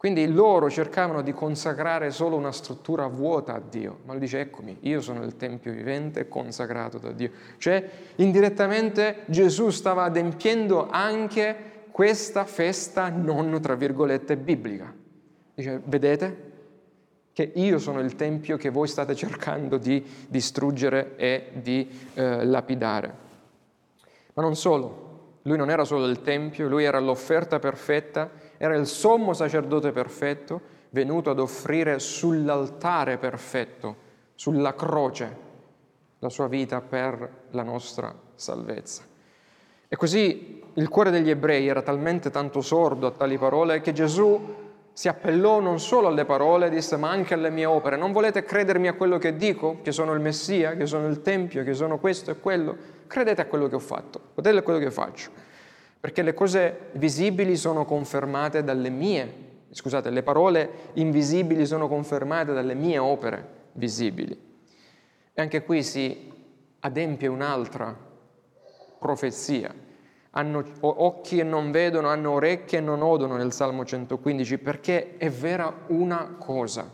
Quindi 0.00 0.26
loro 0.28 0.70
cercavano 0.70 1.20
di 1.20 1.34
consacrare 1.34 2.10
solo 2.10 2.34
una 2.34 2.52
struttura 2.52 3.06
vuota 3.06 3.52
a 3.52 3.60
Dio, 3.60 3.98
ma 4.06 4.12
lui 4.12 4.22
dice 4.22 4.40
eccomi, 4.40 4.78
io 4.80 5.02
sono 5.02 5.22
il 5.22 5.36
Tempio 5.36 5.72
vivente 5.72 6.26
consacrato 6.26 6.96
da 6.96 7.12
Dio. 7.12 7.30
Cioè 7.58 7.86
indirettamente 8.16 9.24
Gesù 9.26 9.68
stava 9.68 10.04
adempiendo 10.04 10.88
anche 10.88 11.84
questa 11.90 12.46
festa 12.46 13.10
non, 13.10 13.60
tra 13.60 13.74
virgolette, 13.74 14.38
biblica. 14.38 14.90
Dice, 15.54 15.82
vedete 15.84 16.50
che 17.34 17.52
io 17.56 17.78
sono 17.78 18.00
il 18.00 18.16
Tempio 18.16 18.56
che 18.56 18.70
voi 18.70 18.88
state 18.88 19.14
cercando 19.14 19.76
di 19.76 20.02
distruggere 20.26 21.14
e 21.16 21.50
di 21.60 21.86
eh, 22.14 22.46
lapidare. 22.46 23.14
Ma 24.32 24.40
non 24.40 24.56
solo, 24.56 25.40
lui 25.42 25.58
non 25.58 25.68
era 25.68 25.84
solo 25.84 26.06
il 26.06 26.22
Tempio, 26.22 26.68
lui 26.68 26.84
era 26.84 26.98
l'offerta 27.00 27.58
perfetta, 27.58 28.48
era 28.62 28.74
il 28.74 28.86
sommo 28.86 29.32
sacerdote 29.32 29.90
perfetto, 29.90 30.60
venuto 30.90 31.30
ad 31.30 31.38
offrire 31.38 31.98
sull'altare 31.98 33.16
perfetto, 33.16 33.96
sulla 34.34 34.74
croce, 34.74 35.36
la 36.18 36.28
sua 36.28 36.46
vita 36.46 36.82
per 36.82 37.46
la 37.52 37.62
nostra 37.62 38.14
salvezza. 38.34 39.02
E 39.88 39.96
così 39.96 40.62
il 40.74 40.88
cuore 40.90 41.10
degli 41.10 41.30
ebrei 41.30 41.68
era 41.68 41.80
talmente 41.80 42.28
tanto 42.28 42.60
sordo 42.60 43.06
a 43.06 43.12
tali 43.12 43.38
parole 43.38 43.80
che 43.80 43.94
Gesù 43.94 44.54
si 44.92 45.08
appellò 45.08 45.60
non 45.60 45.80
solo 45.80 46.08
alle 46.08 46.26
parole, 46.26 46.68
disse 46.68 46.98
ma 46.98 47.08
anche 47.08 47.32
alle 47.32 47.48
mie 47.48 47.64
opere. 47.64 47.96
Non 47.96 48.12
volete 48.12 48.44
credermi 48.44 48.88
a 48.88 48.92
quello 48.92 49.16
che 49.16 49.36
dico, 49.36 49.78
che 49.80 49.90
sono 49.90 50.12
il 50.12 50.20
Messia, 50.20 50.76
che 50.76 50.84
sono 50.84 51.06
il 51.06 51.22
Tempio, 51.22 51.64
che 51.64 51.72
sono 51.72 51.98
questo 51.98 52.30
e 52.30 52.38
quello? 52.38 52.76
Credete 53.06 53.40
a 53.40 53.46
quello 53.46 53.68
che 53.68 53.76
ho 53.76 53.80
fatto, 53.80 54.20
credete 54.34 54.58
a 54.58 54.62
quello 54.62 54.78
che 54.78 54.90
faccio. 54.90 55.30
Perché 56.00 56.22
le 56.22 56.32
cose 56.32 56.88
visibili 56.92 57.56
sono 57.56 57.84
confermate 57.84 58.64
dalle 58.64 58.88
mie, 58.88 59.34
scusate, 59.70 60.08
le 60.10 60.22
parole 60.22 60.70
invisibili 60.94 61.66
sono 61.66 61.88
confermate 61.88 62.54
dalle 62.54 62.74
mie 62.74 62.98
opere 62.98 63.46
visibili. 63.72 64.32
E 65.32 65.40
anche 65.42 65.62
qui 65.62 65.82
si 65.82 66.32
adempie 66.80 67.28
un'altra 67.28 67.94
profezia 68.98 69.88
hanno 70.30 70.64
occhi 70.80 71.38
e 71.38 71.42
non 71.42 71.70
vedono, 71.70 72.08
hanno 72.08 72.32
orecchie 72.32 72.78
e 72.78 72.82
non 72.82 73.02
odono 73.02 73.36
nel 73.36 73.52
Salmo 73.52 73.84
115, 73.84 74.58
perché 74.58 75.16
è 75.16 75.30
vera 75.30 75.84
una 75.88 76.36
cosa, 76.38 76.88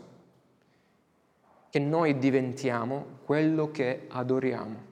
che 1.69 1.79
noi 1.79 2.17
diventiamo 2.17 3.19
quello 3.25 3.69
che 3.69 4.05
adoriamo. 4.07 4.85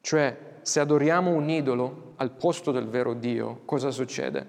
Cioè, 0.00 0.36
se 0.68 0.80
adoriamo 0.80 1.30
un 1.30 1.48
idolo 1.48 2.12
al 2.16 2.30
posto 2.32 2.72
del 2.72 2.88
vero 2.88 3.14
Dio, 3.14 3.62
cosa 3.64 3.90
succede? 3.90 4.46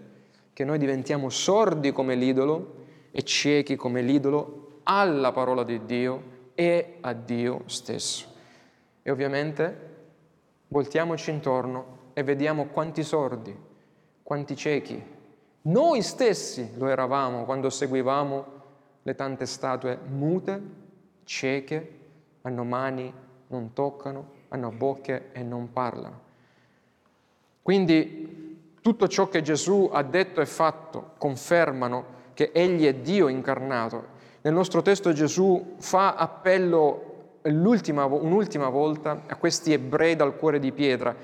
Che 0.52 0.66
noi 0.66 0.78
diventiamo 0.78 1.30
sordi 1.30 1.94
come 1.94 2.16
l'idolo 2.16 2.76
e 3.12 3.24
ciechi 3.24 3.78
come 3.78 4.02
l'idolo 4.02 4.82
alla 4.84 5.32
parola 5.32 5.64
di 5.64 5.86
Dio 5.86 6.24
e 6.56 6.98
a 7.00 7.14
Dio 7.14 7.62
stesso. 7.68 8.28
E 9.02 9.10
ovviamente 9.10 9.88
voltiamoci 10.68 11.32
intorno 11.32 12.10
e 12.12 12.22
vediamo 12.24 12.66
quanti 12.66 13.02
sordi, 13.04 13.58
quanti 14.22 14.58
ciechi. 14.58 15.02
Noi 15.62 16.02
stessi 16.02 16.72
lo 16.76 16.90
eravamo 16.90 17.46
quando 17.46 17.70
seguivamo 17.70 18.46
le 19.04 19.16
tante 19.16 19.46
statue 19.46 19.98
mute, 20.06 20.62
cieche, 21.24 22.00
hanno 22.42 22.66
mani, 22.66 23.14
non 23.48 23.72
toccano, 23.72 24.39
hanno 24.50 24.72
bocche 24.72 25.30
e 25.32 25.44
non 25.44 25.72
parlano. 25.72 26.28
Quindi 27.62 28.78
tutto 28.82 29.08
ciò 29.08 29.28
che 29.30 29.42
Gesù 29.42 29.90
ha 29.92 30.02
detto 30.04 30.42
e 30.42 30.46
fatto 30.46 31.12
confermano 31.18 32.18
che 32.34 32.52
Egli 32.54 32.86
è 32.86 32.96
Dio 32.96 33.28
incarnato. 33.28 34.18
Nel 34.42 34.54
nostro 34.54 34.82
testo 34.82 35.12
Gesù 35.12 35.76
fa 35.78 36.16
appello 36.16 37.06
un'ultima 37.44 38.06
volta 38.70 39.24
a 39.28 39.36
questi 39.36 39.74
ebrei 39.74 40.16
dal 40.16 40.36
cuore 40.36 40.60
di 40.60 40.72
pietra, 40.72 41.16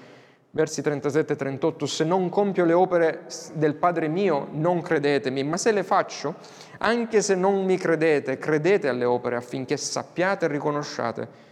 versi 0.51 0.81
37 0.81 1.33
e 1.33 1.35
38, 1.35 1.85
se 1.85 2.03
non 2.03 2.29
compio 2.29 2.63
le 2.63 2.73
opere 2.73 3.25
del 3.53 3.75
Padre 3.75 4.07
mio, 4.07 4.47
non 4.51 4.81
credetemi, 4.81 5.43
ma 5.43 5.57
se 5.57 5.71
le 5.71 5.83
faccio, 5.83 6.35
anche 6.77 7.21
se 7.21 7.35
non 7.35 7.65
mi 7.65 7.77
credete, 7.77 8.37
credete 8.37 8.87
alle 8.87 9.05
opere 9.05 9.35
affinché 9.35 9.75
sappiate 9.77 10.45
e 10.45 10.49
riconosciate 10.49 11.44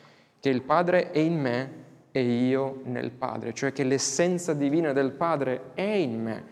che 0.44 0.50
il 0.50 0.62
Padre 0.62 1.12
è 1.12 1.20
in 1.20 1.40
me 1.40 1.72
e 2.12 2.22
io 2.22 2.82
nel 2.84 3.12
Padre, 3.12 3.54
cioè 3.54 3.72
che 3.72 3.86
l'essenza 3.86 4.54
divina 4.54 4.92
del 4.92 5.12
Padre 5.12 5.72
è 5.74 5.84
in 5.84 6.22
me, 6.22 6.44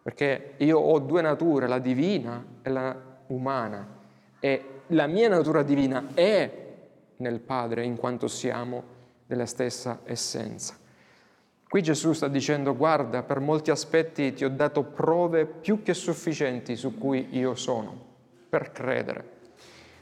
perché 0.00 0.52
io 0.58 0.78
ho 0.78 0.96
due 1.00 1.22
nature, 1.22 1.66
la 1.66 1.80
divina 1.80 2.44
e 2.62 2.70
la 2.70 2.96
umana, 3.26 3.84
e 4.38 4.64
la 4.86 5.08
mia 5.08 5.28
natura 5.28 5.64
divina 5.64 6.10
è 6.14 6.66
nel 7.16 7.40
Padre 7.40 7.82
in 7.82 7.96
quanto 7.96 8.28
siamo 8.28 8.84
della 9.26 9.46
stessa 9.46 10.02
essenza. 10.04 10.76
Qui 11.68 11.82
Gesù 11.82 12.12
sta 12.12 12.28
dicendo 12.28 12.76
guarda, 12.76 13.24
per 13.24 13.40
molti 13.40 13.72
aspetti 13.72 14.34
ti 14.34 14.44
ho 14.44 14.50
dato 14.50 14.84
prove 14.84 15.46
più 15.46 15.82
che 15.82 15.94
sufficienti 15.94 16.76
su 16.76 16.96
cui 16.96 17.26
io 17.36 17.56
sono, 17.56 17.92
per 18.48 18.70
credere. 18.70 19.35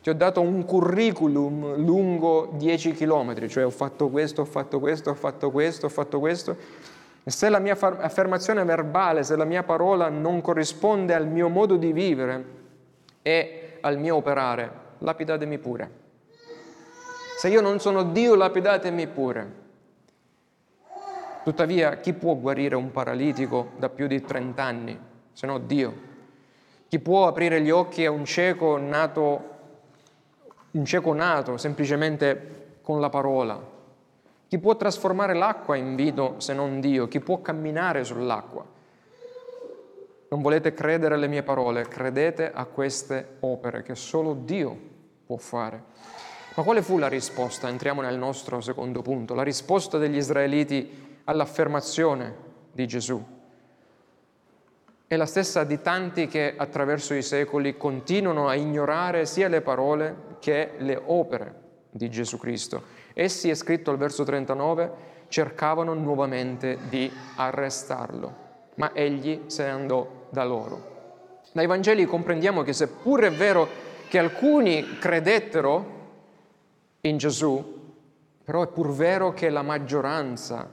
Ti 0.04 0.10
ho 0.10 0.14
dato 0.14 0.42
un 0.42 0.66
curriculum 0.66 1.76
lungo 1.76 2.50
10 2.52 2.92
chilometri, 2.92 3.48
cioè 3.48 3.64
ho 3.64 3.70
fatto 3.70 4.10
questo, 4.10 4.42
ho 4.42 4.44
fatto 4.44 4.78
questo, 4.78 5.08
ho 5.08 5.14
fatto 5.14 5.50
questo, 5.50 5.86
ho 5.86 5.88
fatto 5.88 6.18
questo. 6.20 6.56
E 7.24 7.30
se 7.30 7.48
la 7.48 7.58
mia 7.58 7.74
affermazione 7.74 8.64
verbale, 8.64 9.22
se 9.22 9.34
la 9.34 9.46
mia 9.46 9.62
parola 9.62 10.10
non 10.10 10.42
corrisponde 10.42 11.14
al 11.14 11.26
mio 11.26 11.48
modo 11.48 11.76
di 11.76 11.90
vivere 11.92 12.44
e 13.22 13.78
al 13.80 13.98
mio 13.98 14.16
operare, 14.16 14.70
lapidatemi 14.98 15.56
pure. 15.56 15.90
Se 17.38 17.48
io 17.48 17.62
non 17.62 17.80
sono 17.80 18.02
Dio, 18.02 18.34
lapidatemi 18.34 19.06
pure. 19.06 19.52
Tuttavia, 21.44 21.96
chi 21.96 22.12
può 22.12 22.34
guarire 22.34 22.74
un 22.74 22.90
paralitico 22.90 23.70
da 23.78 23.88
più 23.88 24.06
di 24.06 24.20
30 24.20 24.62
anni, 24.62 25.00
se 25.32 25.46
no 25.46 25.56
Dio? 25.56 25.94
Chi 26.88 26.98
può 26.98 27.26
aprire 27.26 27.62
gli 27.62 27.70
occhi 27.70 28.04
a 28.04 28.10
un 28.10 28.26
cieco 28.26 28.76
nato 28.76 29.52
un 30.74 30.84
cieco 30.84 31.12
nato 31.12 31.56
semplicemente 31.56 32.78
con 32.82 33.00
la 33.00 33.08
parola? 33.08 33.72
Chi 34.46 34.58
può 34.58 34.76
trasformare 34.76 35.34
l'acqua 35.34 35.76
in 35.76 35.94
vino 35.96 36.34
se 36.38 36.52
non 36.52 36.80
Dio? 36.80 37.08
Chi 37.08 37.20
può 37.20 37.40
camminare 37.40 38.04
sull'acqua? 38.04 38.64
Non 40.28 40.42
volete 40.42 40.74
credere 40.74 41.14
alle 41.14 41.28
mie 41.28 41.42
parole, 41.42 41.87
credete 41.87 42.50
a 42.52 42.64
queste 42.64 43.37
opere 43.40 43.82
che 43.82 43.94
solo 43.94 44.34
Dio 44.34 44.76
può 45.26 45.37
fare. 45.37 45.82
Ma 46.56 46.62
quale 46.62 46.82
fu 46.82 46.98
la 46.98 47.08
risposta? 47.08 47.68
Entriamo 47.68 48.00
nel 48.00 48.18
nostro 48.18 48.60
secondo 48.60 49.02
punto, 49.02 49.34
la 49.34 49.42
risposta 49.42 49.98
degli 49.98 50.16
israeliti 50.16 51.20
all'affermazione 51.24 52.34
di 52.72 52.87
Gesù. 52.87 53.24
È 55.06 55.16
la 55.16 55.26
stessa 55.26 55.64
di 55.64 55.80
tanti 55.80 56.26
che 56.26 56.54
attraverso 56.56 57.14
i 57.14 57.22
secoli 57.22 57.76
continuano 57.76 58.48
a 58.48 58.54
ignorare 58.54 59.26
sia 59.26 59.48
le 59.48 59.60
parole 59.60 60.33
che 60.44 60.72
le 60.76 61.00
opere 61.07 61.54
di 61.90 62.11
Gesù 62.11 62.37
Cristo. 62.37 62.83
Essi, 63.14 63.48
è 63.48 63.54
scritto 63.54 63.90
al 63.90 63.96
verso 63.96 64.24
39, 64.24 64.92
cercavano 65.28 65.94
nuovamente 65.94 66.76
di 66.90 67.11
arrestarlo, 67.37 68.37
ma 68.74 68.92
egli 68.92 69.44
se 69.46 69.64
ne 69.64 69.70
andò 69.70 70.26
da 70.28 70.44
loro. 70.44 71.38
Dai 71.50 71.66
Vangeli 71.66 72.04
comprendiamo 72.04 72.61
che 72.61 72.74
seppur 72.74 73.22
è 73.22 73.33
vero 73.33 73.66
che 74.07 74.18
alcuni 74.18 74.98
credettero 74.98 75.92
in 77.00 77.16
Gesù, 77.16 77.94
però 78.44 78.64
è 78.64 78.66
pur 78.66 78.92
vero 78.92 79.33
che 79.33 79.48
la 79.48 79.62
maggioranza 79.62 80.68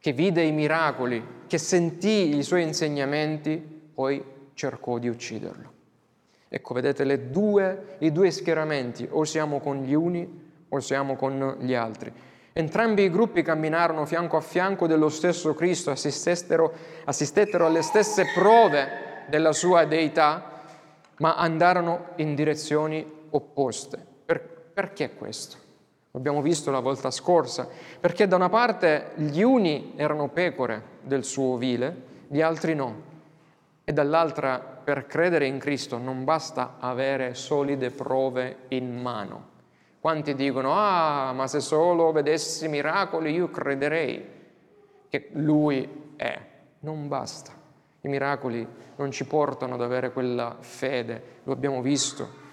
che 0.00 0.12
vide 0.12 0.42
i 0.42 0.52
miracoli, 0.52 1.22
che 1.46 1.58
sentì 1.58 2.34
i 2.34 2.42
suoi 2.42 2.62
insegnamenti, 2.62 3.58
poi 3.92 4.24
cercò 4.54 4.96
di 4.96 5.08
ucciderlo. 5.08 5.74
Ecco, 6.48 6.74
vedete 6.74 7.30
due, 7.30 7.96
i 7.98 8.12
due 8.12 8.30
schieramenti, 8.30 9.08
o 9.10 9.24
siamo 9.24 9.60
con 9.60 9.82
gli 9.82 9.94
uni 9.94 10.44
o 10.68 10.80
siamo 10.80 11.16
con 11.16 11.56
gli 11.60 11.74
altri. 11.74 12.12
Entrambi 12.52 13.02
i 13.02 13.10
gruppi 13.10 13.42
camminarono 13.42 14.06
fianco 14.06 14.38
a 14.38 14.40
fianco 14.40 14.86
dello 14.86 15.10
stesso 15.10 15.54
Cristo, 15.54 15.90
assistettero, 15.90 16.72
alle 17.04 17.82
stesse 17.82 18.24
prove 18.34 18.88
della 19.28 19.52
sua 19.52 19.84
deità, 19.84 20.52
ma 21.18 21.34
andarono 21.34 22.12
in 22.16 22.34
direzioni 22.34 23.04
opposte. 23.30 24.02
Per, 24.24 24.40
perché 24.72 25.14
questo? 25.14 25.56
Abbiamo 26.12 26.40
visto 26.40 26.70
la 26.70 26.80
volta 26.80 27.10
scorsa, 27.10 27.68
perché 28.00 28.26
da 28.26 28.36
una 28.36 28.48
parte 28.48 29.10
gli 29.16 29.42
uni 29.42 29.92
erano 29.96 30.28
pecore 30.28 30.82
del 31.02 31.24
suo 31.24 31.52
ovile, 31.52 31.94
gli 32.28 32.40
altri 32.40 32.74
no. 32.74 33.02
E 33.84 33.92
dall'altra, 33.92 34.75
per 34.86 35.06
credere 35.06 35.46
in 35.46 35.58
Cristo 35.58 35.98
non 35.98 36.22
basta 36.22 36.76
avere 36.78 37.34
solide 37.34 37.90
prove 37.90 38.58
in 38.68 39.02
mano. 39.02 39.54
Quanti 39.98 40.36
dicono, 40.36 40.72
ah, 40.74 41.32
ma 41.32 41.48
se 41.48 41.58
solo 41.58 42.12
vedessi 42.12 42.68
miracoli 42.68 43.32
io 43.32 43.50
crederei 43.50 44.24
che 45.08 45.30
Lui 45.32 46.14
è. 46.14 46.40
Non 46.78 47.08
basta. 47.08 47.50
I 48.02 48.08
miracoli 48.08 48.64
non 48.94 49.10
ci 49.10 49.26
portano 49.26 49.74
ad 49.74 49.82
avere 49.82 50.12
quella 50.12 50.56
fede, 50.60 51.40
lo 51.42 51.52
abbiamo 51.52 51.82
visto 51.82 52.44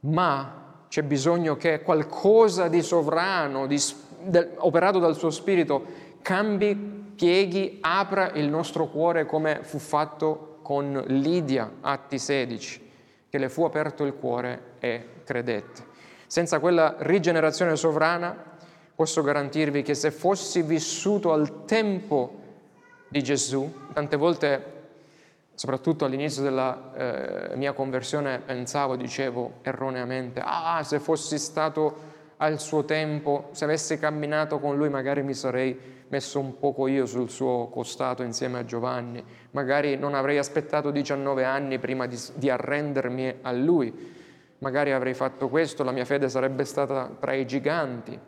ma 0.00 0.66
c'è 0.88 1.02
bisogno 1.02 1.56
che 1.56 1.82
qualcosa 1.82 2.68
di 2.68 2.82
sovrano, 2.82 3.66
di, 3.66 3.78
del, 4.20 4.52
operato 4.58 4.98
dal 4.98 5.16
suo 5.16 5.30
spirito, 5.30 5.84
cambi, 6.22 6.74
pieghi, 7.16 7.78
apra 7.80 8.30
il 8.32 8.48
nostro 8.48 8.86
cuore 8.86 9.26
come 9.26 9.60
fu 9.62 9.78
fatto 9.78 10.57
con 10.68 11.02
Lidia, 11.06 11.76
Atti 11.80 12.18
16, 12.18 12.90
che 13.30 13.38
le 13.38 13.48
fu 13.48 13.64
aperto 13.64 14.04
il 14.04 14.12
cuore 14.12 14.74
e 14.80 15.22
credette. 15.24 15.82
Senza 16.26 16.58
quella 16.58 16.94
rigenerazione 16.98 17.74
sovrana 17.74 18.36
posso 18.94 19.22
garantirvi 19.22 19.80
che 19.80 19.94
se 19.94 20.10
fossi 20.10 20.60
vissuto 20.60 21.32
al 21.32 21.64
tempo 21.64 22.38
di 23.08 23.22
Gesù, 23.22 23.86
tante 23.94 24.16
volte 24.16 24.72
soprattutto 25.54 26.04
all'inizio 26.04 26.42
della 26.42 27.52
eh, 27.52 27.56
mia 27.56 27.72
conversione 27.72 28.38
pensavo, 28.38 28.96
dicevo 28.96 29.60
erroneamente, 29.62 30.42
ah, 30.44 30.82
se 30.84 31.00
fossi 31.00 31.38
stato 31.38 31.96
al 32.36 32.60
suo 32.60 32.84
tempo, 32.84 33.48
se 33.52 33.64
avessi 33.64 33.98
camminato 33.98 34.58
con 34.58 34.76
lui, 34.76 34.90
magari 34.90 35.22
mi 35.22 35.32
sarei 35.32 35.97
messo 36.08 36.40
un 36.40 36.58
poco 36.58 36.86
io 36.86 37.06
sul 37.06 37.30
suo 37.30 37.68
costato 37.68 38.22
insieme 38.22 38.58
a 38.58 38.64
Giovanni, 38.64 39.22
magari 39.52 39.96
non 39.96 40.14
avrei 40.14 40.38
aspettato 40.38 40.90
19 40.90 41.44
anni 41.44 41.78
prima 41.78 42.06
di, 42.06 42.18
di 42.34 42.50
arrendermi 42.50 43.34
a 43.42 43.52
lui, 43.52 44.14
magari 44.58 44.92
avrei 44.92 45.14
fatto 45.14 45.48
questo, 45.48 45.84
la 45.84 45.92
mia 45.92 46.04
fede 46.04 46.28
sarebbe 46.28 46.64
stata 46.64 47.10
tra 47.18 47.32
i 47.32 47.46
giganti. 47.46 48.18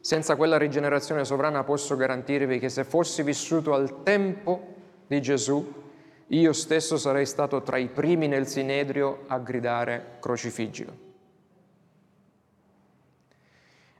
Senza 0.00 0.36
quella 0.36 0.56
rigenerazione 0.56 1.24
sovrana 1.24 1.64
posso 1.64 1.96
garantirvi 1.96 2.58
che 2.58 2.68
se 2.68 2.84
fossi 2.84 3.22
vissuto 3.22 3.74
al 3.74 4.02
tempo 4.02 4.74
di 5.06 5.20
Gesù, 5.20 5.86
io 6.28 6.52
stesso 6.52 6.96
sarei 6.96 7.26
stato 7.26 7.62
tra 7.62 7.78
i 7.78 7.88
primi 7.88 8.28
nel 8.28 8.46
Sinedrio 8.46 9.24
a 9.26 9.38
gridare 9.38 10.16
crocifiggilo. 10.20 11.07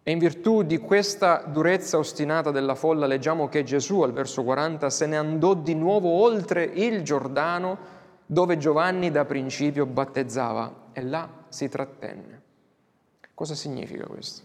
E 0.08 0.12
in 0.12 0.18
virtù 0.18 0.62
di 0.62 0.78
questa 0.78 1.44
durezza 1.46 1.98
ostinata 1.98 2.50
della 2.50 2.74
folla 2.74 3.04
leggiamo 3.04 3.46
che 3.46 3.62
Gesù 3.62 4.00
al 4.00 4.14
verso 4.14 4.42
40 4.42 4.88
se 4.88 5.04
ne 5.04 5.18
andò 5.18 5.52
di 5.52 5.74
nuovo 5.74 6.08
oltre 6.08 6.64
il 6.64 7.02
Giordano 7.02 7.76
dove 8.24 8.56
Giovanni 8.56 9.10
da 9.10 9.26
principio 9.26 9.84
battezzava 9.84 10.86
e 10.94 11.02
là 11.02 11.28
si 11.48 11.68
trattenne. 11.68 12.40
Cosa 13.34 13.54
significa 13.54 14.06
questo? 14.06 14.44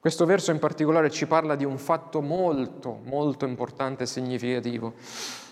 Questo 0.00 0.24
verso 0.24 0.50
in 0.50 0.60
particolare 0.60 1.10
ci 1.10 1.26
parla 1.26 1.54
di 1.54 1.66
un 1.66 1.76
fatto 1.76 2.22
molto, 2.22 3.00
molto 3.04 3.44
importante 3.44 4.04
e 4.04 4.06
significativo. 4.06 4.94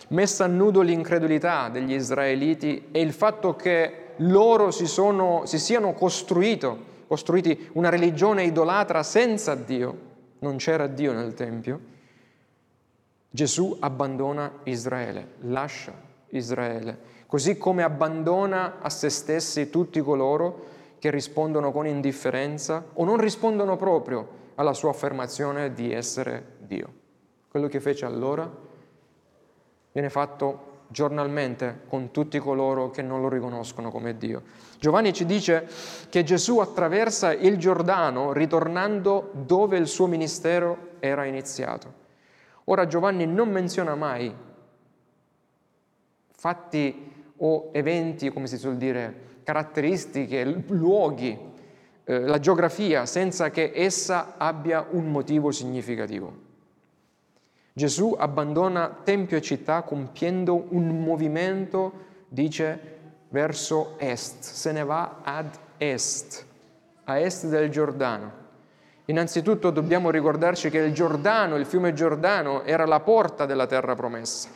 Messa 0.09 0.45
a 0.45 0.49
nudo 0.49 0.81
l'incredulità 0.81 1.69
degli 1.69 1.93
israeliti 1.93 2.89
e 2.93 3.03
il 3.03 3.13
fatto 3.13 3.55
che 3.57 4.13
loro 4.17 4.71
si, 4.71 4.87
sono, 4.87 5.43
si 5.45 5.59
siano 5.59 5.93
costruiti 7.09 7.71
una 7.73 7.89
religione 7.89 8.45
idolatra 8.45 9.03
senza 9.03 9.57
Dio, 9.57 10.07
non 10.41 10.57
c'era 10.57 10.87
Dio 10.87 11.13
nel 11.13 11.35
Tempio, 11.35 11.81
Gesù 13.31 13.77
abbandona 13.81 14.61
Israele, 14.65 15.33
lascia 15.41 15.93
Israele, 16.29 16.99
così 17.27 17.59
come 17.59 17.83
abbandona 17.83 18.79
a 18.81 18.91
se 18.91 19.09
stessi 19.11 19.71
tutti 19.71 20.01
coloro 20.01 20.67
che 20.99 21.11
rispondono 21.11 21.73
con 21.73 21.87
indifferenza 21.87 22.85
o 22.93 23.05
non 23.05 23.19
rispondono 23.19 23.77
proprio 23.77 24.37
alla 24.55 24.75
sua 24.75 24.91
affermazione 24.91 25.73
di 25.73 25.93
essere 25.93 26.57
Dio. 26.59 26.93
Quello 27.49 27.69
che 27.69 27.81
fece 27.81 28.05
allora 28.05 28.51
viene 29.93 30.11
fatto 30.11 30.78
giornalmente 30.89 31.83
con 31.87 32.11
tutti 32.11 32.39
coloro 32.39 32.91
che 32.91 33.03
non 33.03 33.21
lo 33.21 33.29
riconoscono 33.29 33.91
come 33.91 34.17
Dio. 34.17 34.43
Giovanni 34.79 35.13
ci 35.13 35.25
dice 35.25 35.69
che 36.09 36.25
Gesù 36.25 36.59
attraversa 36.59 37.33
il 37.33 37.59
Giordano 37.59 38.33
ritornando 38.33 39.31
dove 39.33 39.77
il 39.77 39.87
suo 39.87 40.07
ministero 40.07 40.97
era 40.99 41.25
iniziato. 41.25 42.07
Ora 42.65 42.87
Giovanni 42.87 43.27
non 43.27 43.51
menziona 43.51 43.95
mai 43.95 44.35
fatti 46.31 47.13
o 47.39 47.71
eventi, 47.73 48.31
come 48.31 48.47
si 48.47 48.57
suol 48.57 48.77
dire, 48.77 49.27
caratteristiche, 49.43 50.45
luoghi, 50.69 51.37
eh, 52.05 52.21
la 52.21 52.39
geografia, 52.39 53.07
senza 53.07 53.51
che 53.51 53.73
essa 53.75 54.35
abbia 54.37 54.87
un 54.91 55.11
motivo 55.11 55.51
significativo. 55.51 56.47
Gesù 57.79 58.17
abbandona 58.19 58.93
tempio 59.05 59.37
e 59.37 59.41
città 59.41 59.83
compiendo 59.83 60.67
un 60.71 61.01
movimento, 61.01 61.93
dice, 62.27 62.97
verso 63.29 63.95
est, 63.99 64.43
se 64.43 64.73
ne 64.73 64.83
va 64.83 65.21
ad 65.23 65.57
est, 65.77 66.45
a 67.05 67.21
est 67.21 67.47
del 67.47 67.71
Giordano. 67.71 68.33
Innanzitutto 69.05 69.71
dobbiamo 69.71 70.11
ricordarci 70.11 70.71
che 70.71 70.79
il 70.79 70.93
Giordano, 70.93 71.55
il 71.55 71.67
fiume 71.67 71.93
Giordano, 71.93 72.65
era 72.65 72.85
la 72.85 72.99
porta 72.99 73.47
della 73.47 73.69
terra 73.69 73.95
promessa. 73.95 74.49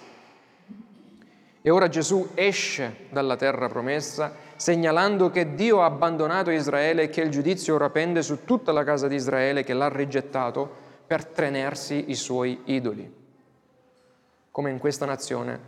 E 1.63 1.71
ora 1.71 1.89
Gesù 1.89 2.31
esce 2.35 3.07
dalla 3.11 3.37
terra 3.37 3.69
promessa 3.69 4.33
segnalando 4.57 5.31
che 5.31 5.55
Dio 5.55 5.81
ha 5.81 5.85
abbandonato 5.85 6.51
Israele 6.51 7.03
e 7.03 7.09
che 7.09 7.21
il 7.21 7.31
giudizio 7.31 7.77
ora 7.77 7.89
pende 7.89 8.21
su 8.21 8.45
tutta 8.45 8.73
la 8.73 8.83
casa 8.83 9.07
di 9.07 9.15
Israele 9.15 9.63
che 9.63 9.75
l'ha 9.75 9.89
rigettato 9.89 10.82
per 11.13 11.27
tenersi 11.27 12.05
i 12.09 12.15
suoi 12.15 12.59
idoli. 12.65 13.15
Come 14.51 14.71
in 14.71 14.79
questa 14.79 15.05
nazione 15.05 15.61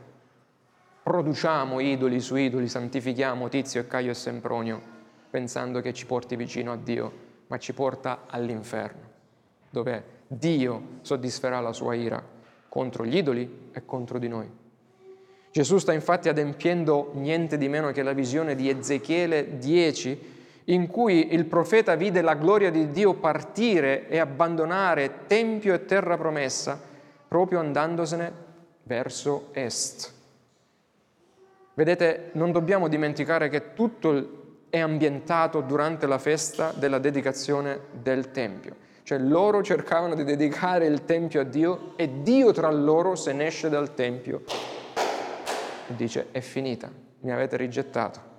produciamo 1.03 1.81
idoli 1.81 2.19
su 2.21 2.37
idoli, 2.37 2.67
santifichiamo 2.67 3.51
Tizio 3.51 3.83
e 3.83 3.87
Caio 3.87 4.13
e 4.13 4.15
Sempronio 4.15 4.81
pensando 5.29 5.83
che 5.83 5.93
ci 5.93 6.07
porti 6.07 6.35
vicino 6.37 6.73
a 6.73 6.77
Dio, 6.77 7.13
ma 7.49 7.59
ci 7.59 7.75
porta 7.75 8.23
all'inferno, 8.27 9.03
dove 9.69 10.23
Dio 10.29 11.01
soddisferà 11.03 11.61
la 11.61 11.75
sua 11.75 11.93
ira 11.93 12.27
contro 12.67 13.05
gli 13.05 13.19
idoli 13.19 13.69
e 13.71 13.85
contro 13.85 14.19
di 14.19 14.29
noi. 14.29 14.51
Gesù 15.51 15.77
sta 15.77 15.93
infatti 15.93 16.31
adempiendo 16.31 17.11
niente 17.17 17.59
di 17.59 17.69
meno 17.69 17.91
che 17.91 18.03
la 18.03 18.15
visione 18.15 18.55
di 18.55 18.71
Ezechiele 18.71 19.59
10, 19.59 20.34
in 20.65 20.87
cui 20.87 21.33
il 21.33 21.45
profeta 21.45 21.95
vide 21.95 22.23
la 22.23 22.35
gloria 22.35 22.71
di 22.71 22.91
Dio 22.91 23.15
partire 23.15 24.09
e 24.09 24.19
abbandonare 24.19 25.27
tempio 25.27 25.75
e 25.75 25.85
terra 25.85 26.17
promessa, 26.17 26.81
proprio 27.29 27.61
andandosene 27.61 28.33
verso 28.85 29.49
est. 29.53 30.13
Vedete, 31.75 32.31
non 32.33 32.53
dobbiamo 32.53 32.89
dimenticare 32.89 33.49
che 33.49 33.75
tutto 33.75 34.43
è 34.71 34.79
ambientato 34.79 35.61
durante 35.61 36.07
la 36.07 36.19
festa 36.19 36.73
della 36.73 36.99
dedicazione 36.99 37.81
del 37.93 38.31
Tempio. 38.31 38.83
Cioè 39.03 39.19
loro 39.19 39.63
cercavano 39.63 40.15
di 40.15 40.25
dedicare 40.25 40.87
il 40.87 41.05
Tempio 41.05 41.41
a 41.41 41.45
Dio 41.45 41.93
e 41.97 42.23
Dio 42.23 42.53
tra 42.53 42.71
loro 42.71 43.17
se 43.17 43.33
ne 43.33 43.47
esce 43.47 43.69
dal 43.69 43.95
Tempio 43.95 44.43
e 45.87 45.95
dice 45.97 46.29
è 46.31 46.41
finita, 46.41 46.91
mi 47.21 47.33
avete 47.33 47.57
rigettato. 47.57 48.34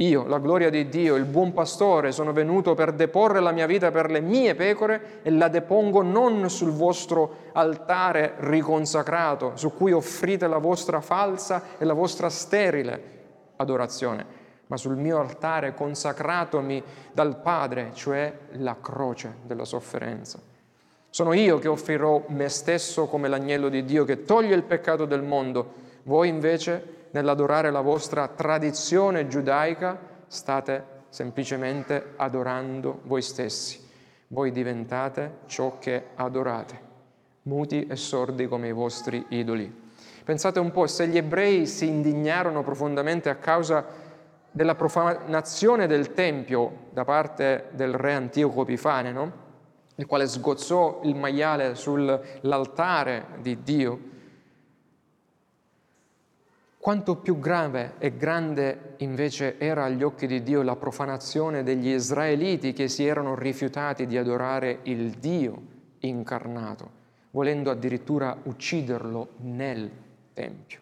Io, 0.00 0.26
la 0.26 0.38
gloria 0.38 0.70
di 0.70 0.88
Dio, 0.88 1.14
il 1.16 1.26
buon 1.26 1.52
pastore, 1.52 2.10
sono 2.10 2.32
venuto 2.32 2.74
per 2.74 2.92
deporre 2.92 3.38
la 3.40 3.50
mia 3.50 3.66
vita 3.66 3.90
per 3.90 4.10
le 4.10 4.20
mie 4.20 4.54
pecore 4.54 5.20
e 5.22 5.30
la 5.30 5.48
depongo 5.48 6.00
non 6.00 6.48
sul 6.48 6.70
vostro 6.70 7.50
altare 7.52 8.36
riconsacrato, 8.38 9.52
su 9.56 9.74
cui 9.74 9.92
offrite 9.92 10.46
la 10.46 10.56
vostra 10.56 11.02
falsa 11.02 11.76
e 11.76 11.84
la 11.84 11.92
vostra 11.92 12.30
sterile 12.30 13.18
adorazione, 13.56 14.24
ma 14.68 14.78
sul 14.78 14.96
mio 14.96 15.20
altare 15.20 15.74
consacratomi 15.74 16.82
dal 17.12 17.36
Padre, 17.42 17.90
cioè 17.92 18.32
la 18.52 18.78
croce 18.80 19.36
della 19.44 19.66
sofferenza. 19.66 20.40
Sono 21.10 21.34
io 21.34 21.58
che 21.58 21.68
offrirò 21.68 22.24
me 22.28 22.48
stesso 22.48 23.06
come 23.06 23.28
l'agnello 23.28 23.68
di 23.68 23.84
Dio 23.84 24.06
che 24.06 24.24
toglie 24.24 24.54
il 24.54 24.62
peccato 24.62 25.04
del 25.04 25.22
mondo. 25.22 25.72
Voi 26.04 26.28
invece, 26.28 26.99
nell'adorare 27.12 27.70
la 27.70 27.80
vostra 27.80 28.28
tradizione 28.28 29.26
giudaica, 29.26 29.98
state 30.26 30.98
semplicemente 31.08 32.12
adorando 32.16 33.00
voi 33.04 33.22
stessi. 33.22 33.88
Voi 34.28 34.52
diventate 34.52 35.38
ciò 35.46 35.78
che 35.78 36.10
adorate, 36.14 36.80
muti 37.42 37.86
e 37.86 37.96
sordi 37.96 38.46
come 38.46 38.68
i 38.68 38.72
vostri 38.72 39.24
idoli. 39.30 39.88
Pensate 40.24 40.60
un 40.60 40.70
po', 40.70 40.86
se 40.86 41.08
gli 41.08 41.16
ebrei 41.16 41.66
si 41.66 41.88
indignarono 41.88 42.62
profondamente 42.62 43.28
a 43.28 43.34
causa 43.34 43.84
della 44.52 44.76
profanazione 44.76 45.86
del 45.86 46.12
Tempio 46.12 46.88
da 46.92 47.04
parte 47.04 47.68
del 47.72 47.94
re 47.94 48.14
Antioco 48.14 48.62
Epifane, 48.62 49.12
no? 49.12 49.48
il 49.96 50.06
quale 50.06 50.26
sgozzò 50.26 51.00
il 51.04 51.14
maiale 51.14 51.74
sull'altare 51.74 53.26
di 53.40 53.62
Dio, 53.62 53.98
quanto 56.80 57.16
più 57.16 57.38
grave 57.38 57.96
e 57.98 58.16
grande 58.16 58.94
invece 58.98 59.58
era 59.58 59.84
agli 59.84 60.02
occhi 60.02 60.26
di 60.26 60.42
Dio 60.42 60.62
la 60.62 60.76
profanazione 60.76 61.62
degli 61.62 61.88
israeliti 61.88 62.72
che 62.72 62.88
si 62.88 63.04
erano 63.04 63.34
rifiutati 63.34 64.06
di 64.06 64.16
adorare 64.16 64.78
il 64.84 65.10
Dio 65.10 65.60
incarnato, 65.98 66.90
volendo 67.32 67.70
addirittura 67.70 68.34
ucciderlo 68.44 69.28
nel 69.42 69.90
Tempio. 70.32 70.78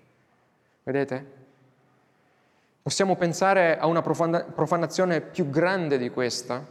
Vedete? 0.84 1.36
Possiamo 2.80 3.16
pensare 3.16 3.76
a 3.76 3.86
una 3.86 4.00
profanazione 4.00 5.20
più 5.20 5.50
grande 5.50 5.98
di 5.98 6.10
questa 6.10 6.64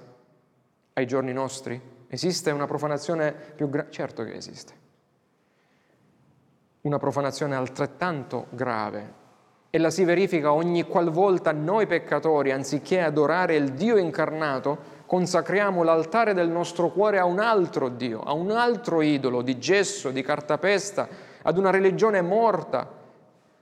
ai 0.94 1.06
giorni 1.06 1.34
nostri? 1.34 1.80
Esiste 2.08 2.52
una 2.52 2.66
profanazione 2.66 3.34
più 3.34 3.70
grande? 3.70 3.92
Certo 3.92 4.24
che 4.24 4.36
esiste. 4.36 4.86
Una 6.88 7.00
profanazione 7.00 7.54
altrettanto 7.54 8.46
grave 8.52 9.14
e 9.70 9.78
la 9.78 9.90
si 9.90 10.06
verifica 10.06 10.54
ogni 10.54 10.84
qualvolta 10.84 11.52
noi 11.52 11.86
peccatori, 11.86 12.52
anziché 12.52 13.02
adorare 13.02 13.58
il 13.58 13.74
Dio 13.74 13.98
incarnato, 13.98 14.78
consacriamo 15.06 15.84
l'altare 15.84 16.34
del 16.34 16.48
nostro 16.48 16.90
cuore 16.90 17.20
a 17.20 17.26
un 17.26 17.40
altro 17.40 17.90
Dio, 17.90 18.22
a 18.22 18.32
un 18.32 18.52
altro 18.52 19.02
idolo 19.02 19.42
di 19.42 19.60
gesso, 19.60 20.12
di 20.12 20.22
cartapesta, 20.22 21.10
ad 21.42 21.58
una 21.58 21.72
religione 21.72 22.22
morta 22.22 22.90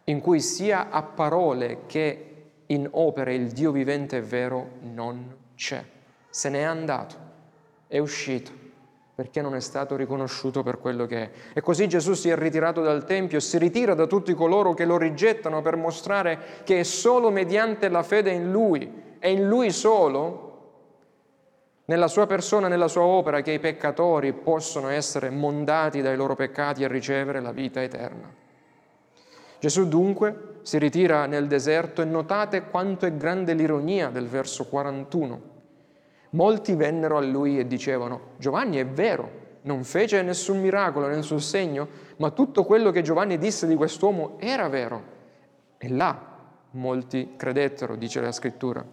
in 0.04 0.22
cui 0.22 0.40
sia 0.40 0.92
a 0.92 1.02
parole 1.02 1.88
che 1.88 2.52
in 2.68 2.88
opere 2.92 3.34
il 3.34 3.50
Dio 3.50 3.72
vivente 3.72 4.18
e 4.18 4.22
vero 4.22 4.70
non 4.82 5.36
c'è. 5.56 5.84
Se 6.30 6.50
n'è 6.50 6.62
andato, 6.62 7.16
è 7.88 7.98
uscito, 7.98 8.65
perché 9.16 9.42
non 9.42 9.56
è 9.56 9.62
stato 9.62 9.96
riconosciuto 9.96 10.62
per 10.62 10.80
quello 10.80 11.06
che 11.06 11.24
è. 11.24 11.30
E 11.54 11.62
così 11.62 11.88
Gesù 11.88 12.14
si 12.14 12.30
è 12.30 12.36
ritirato 12.36 12.82
dal 12.82 13.06
Tempio, 13.06 13.40
si 13.40 13.58
ritira 13.58 13.94
da 13.94 14.08
tutti 14.08 14.34
coloro 14.34 14.74
che 14.74 14.84
lo 14.84 14.98
rigettano 14.98 15.62
per 15.62 15.78
mostrare 15.78 16.40
che 16.66 16.82
è 16.82 16.84
solo 16.84 17.32
mediante 17.32 17.88
la 17.88 18.04
fede 18.04 18.32
in 18.32 18.52
Lui 18.52 19.04
e 19.18 19.32
in 19.32 19.48
Lui 19.48 19.72
solo 19.72 20.52
nella 21.86 22.10
sua 22.10 22.26
persona, 22.26 22.68
nella 22.68 22.90
sua 22.90 23.04
opera, 23.04 23.42
che 23.42 23.52
i 23.52 23.60
peccatori 23.60 24.34
possono 24.34 24.90
essere 24.90 25.30
mondati 25.30 26.02
dai 26.02 26.18
loro 26.18 26.36
peccati 26.36 26.84
e 26.84 26.88
ricevere 26.88 27.40
la 27.40 27.52
vita 27.52 27.82
eterna. 27.82 28.34
Gesù 29.60 29.88
dunque 29.88 30.58
si 30.64 30.78
ritira 30.78 31.26
nel 31.26 31.48
deserto 31.48 32.02
e 32.02 32.06
notate 32.06 32.66
quanto 32.66 33.06
è 33.06 33.16
grande 33.16 33.54
l'ironia 33.54 34.10
del 34.10 34.28
verso 34.28 34.66
41. 34.66 35.55
Molti 36.32 36.76
vennero 36.76 37.18
a 37.18 37.22
lui 37.22 37.60
e 37.60 37.68
dicevano, 37.68 38.34
Giovanni 38.38 38.78
è 38.78 38.86
vero, 38.86 39.44
non 39.64 39.84
fece 39.84 40.22
nessun 40.22 40.60
miracolo, 40.62 41.08
nessun 41.08 41.42
segno, 41.42 41.88
ma 42.18 42.32
tutto 42.32 42.64
quello 42.64 42.92
che 42.92 43.02
Giovanni 43.02 43.38
disse 43.38 43.68
di 43.68 43.76
quest'uomo 43.76 44.36
era 44.40 44.68
vero. 44.68 45.14
E 45.78 45.90
là 45.90 46.34
molti 46.72 47.34
credettero, 47.36 47.96
dice 47.96 48.22
la 48.22 48.32
scrittura. 48.32 48.86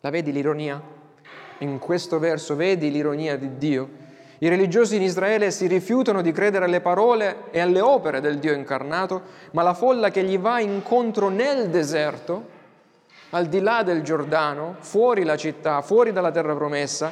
La 0.00 0.10
vedi 0.10 0.32
l'ironia? 0.32 1.00
in 1.62 1.78
questo 1.78 2.18
verso, 2.18 2.54
vedi 2.54 2.90
l'ironia 2.90 3.36
di 3.36 3.56
Dio? 3.56 4.00
I 4.38 4.48
religiosi 4.48 4.96
in 4.96 5.02
Israele 5.02 5.52
si 5.52 5.68
rifiutano 5.68 6.20
di 6.20 6.32
credere 6.32 6.64
alle 6.64 6.80
parole 6.80 7.44
e 7.52 7.60
alle 7.60 7.80
opere 7.80 8.20
del 8.20 8.38
Dio 8.38 8.52
incarnato, 8.52 9.22
ma 9.52 9.62
la 9.62 9.72
folla 9.72 10.10
che 10.10 10.24
gli 10.24 10.36
va 10.36 10.60
incontro 10.60 11.28
nel 11.28 11.68
deserto, 11.70 12.60
al 13.34 13.46
di 13.46 13.60
là 13.60 13.82
del 13.82 14.02
Giordano, 14.02 14.76
fuori 14.80 15.24
la 15.24 15.36
città, 15.36 15.80
fuori 15.80 16.12
dalla 16.12 16.30
terra 16.30 16.54
promessa, 16.54 17.10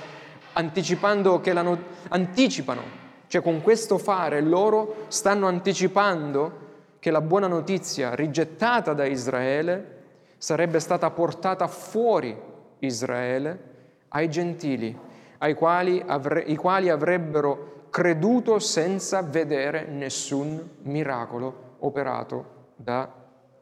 anticipando 0.53 1.41
che 1.41 1.53
la 1.55 1.63
no- 1.63 1.83
anticipano, 2.09 2.83
cioè 3.27 3.41
con 3.43 3.63
questo 3.63 3.97
fare 3.97 4.43
loro 4.43 5.05
stanno 5.09 5.47
anticipando 5.47 6.69
che 6.99 7.11
la 7.11 7.23
buona 7.23 7.47
notizia 7.47 8.15
rigettata 8.15 8.93
da 8.93 9.07
Israele 9.07 9.99
sarebbe 10.37 10.79
stata 10.79 11.11
portata 11.11 11.67
fuori 11.67 12.39
Israele 12.81 13.69
ai 14.09 14.29
gentili, 14.29 14.97
ai 15.39 15.55
quali 15.55 16.03
avre- 16.07 16.43
i 16.43 16.57
quali 16.57 16.91
avrebbero 16.91 17.87
creduto 17.89 18.59
senza 18.59 19.23
vedere 19.23 19.87
nessun 19.87 20.69
miracolo 20.83 21.77
operato 21.79 22.59
da 22.77 23.11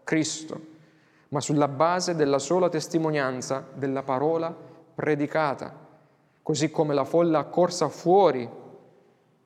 Cristo, 0.03 0.77
ma 1.29 1.41
sulla 1.41 1.69
base 1.69 2.15
della 2.15 2.39
sola 2.39 2.69
testimonianza 2.69 3.67
della 3.75 4.03
parola 4.03 4.55
predicata, 4.95 5.87
così 6.43 6.71
come 6.71 6.95
la 6.95 7.05
folla 7.05 7.41
accorsa 7.41 7.89
fuori, 7.89 8.49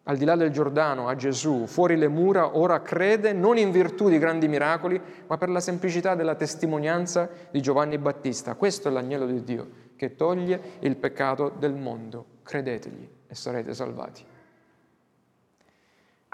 al 0.04 0.16
di 0.16 0.24
là 0.24 0.34
del 0.34 0.50
Giordano, 0.50 1.08
a 1.08 1.14
Gesù, 1.14 1.66
fuori 1.66 1.96
le 1.96 2.08
mura, 2.08 2.56
ora 2.56 2.82
crede 2.82 3.32
non 3.32 3.56
in 3.56 3.70
virtù 3.70 4.08
di 4.08 4.18
grandi 4.18 4.48
miracoli, 4.48 5.00
ma 5.26 5.38
per 5.38 5.48
la 5.48 5.60
semplicità 5.60 6.14
della 6.14 6.34
testimonianza 6.34 7.28
di 7.50 7.60
Giovanni 7.60 7.98
Battista. 7.98 8.54
Questo 8.54 8.88
è 8.88 8.90
l'agnello 8.90 9.26
di 9.26 9.44
Dio 9.44 9.68
che 9.94 10.16
toglie 10.16 10.60
il 10.80 10.96
peccato 10.96 11.52
del 11.56 11.74
mondo. 11.74 12.26
Credetegli 12.42 13.08
e 13.28 13.34
sarete 13.34 13.72
salvati. 13.74 14.24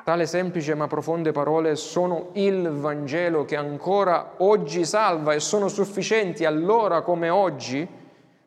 Tale 0.04 0.26
semplice 0.26 0.74
ma 0.74 0.86
profonde 0.86 1.32
parole 1.32 1.76
sono 1.76 2.30
il 2.34 2.68
Vangelo 2.70 3.44
che 3.44 3.56
ancora 3.56 4.34
oggi 4.38 4.84
salva 4.84 5.34
e 5.34 5.40
sono 5.40 5.68
sufficienti 5.68 6.44
allora 6.44 7.02
come 7.02 7.28
oggi 7.28 7.86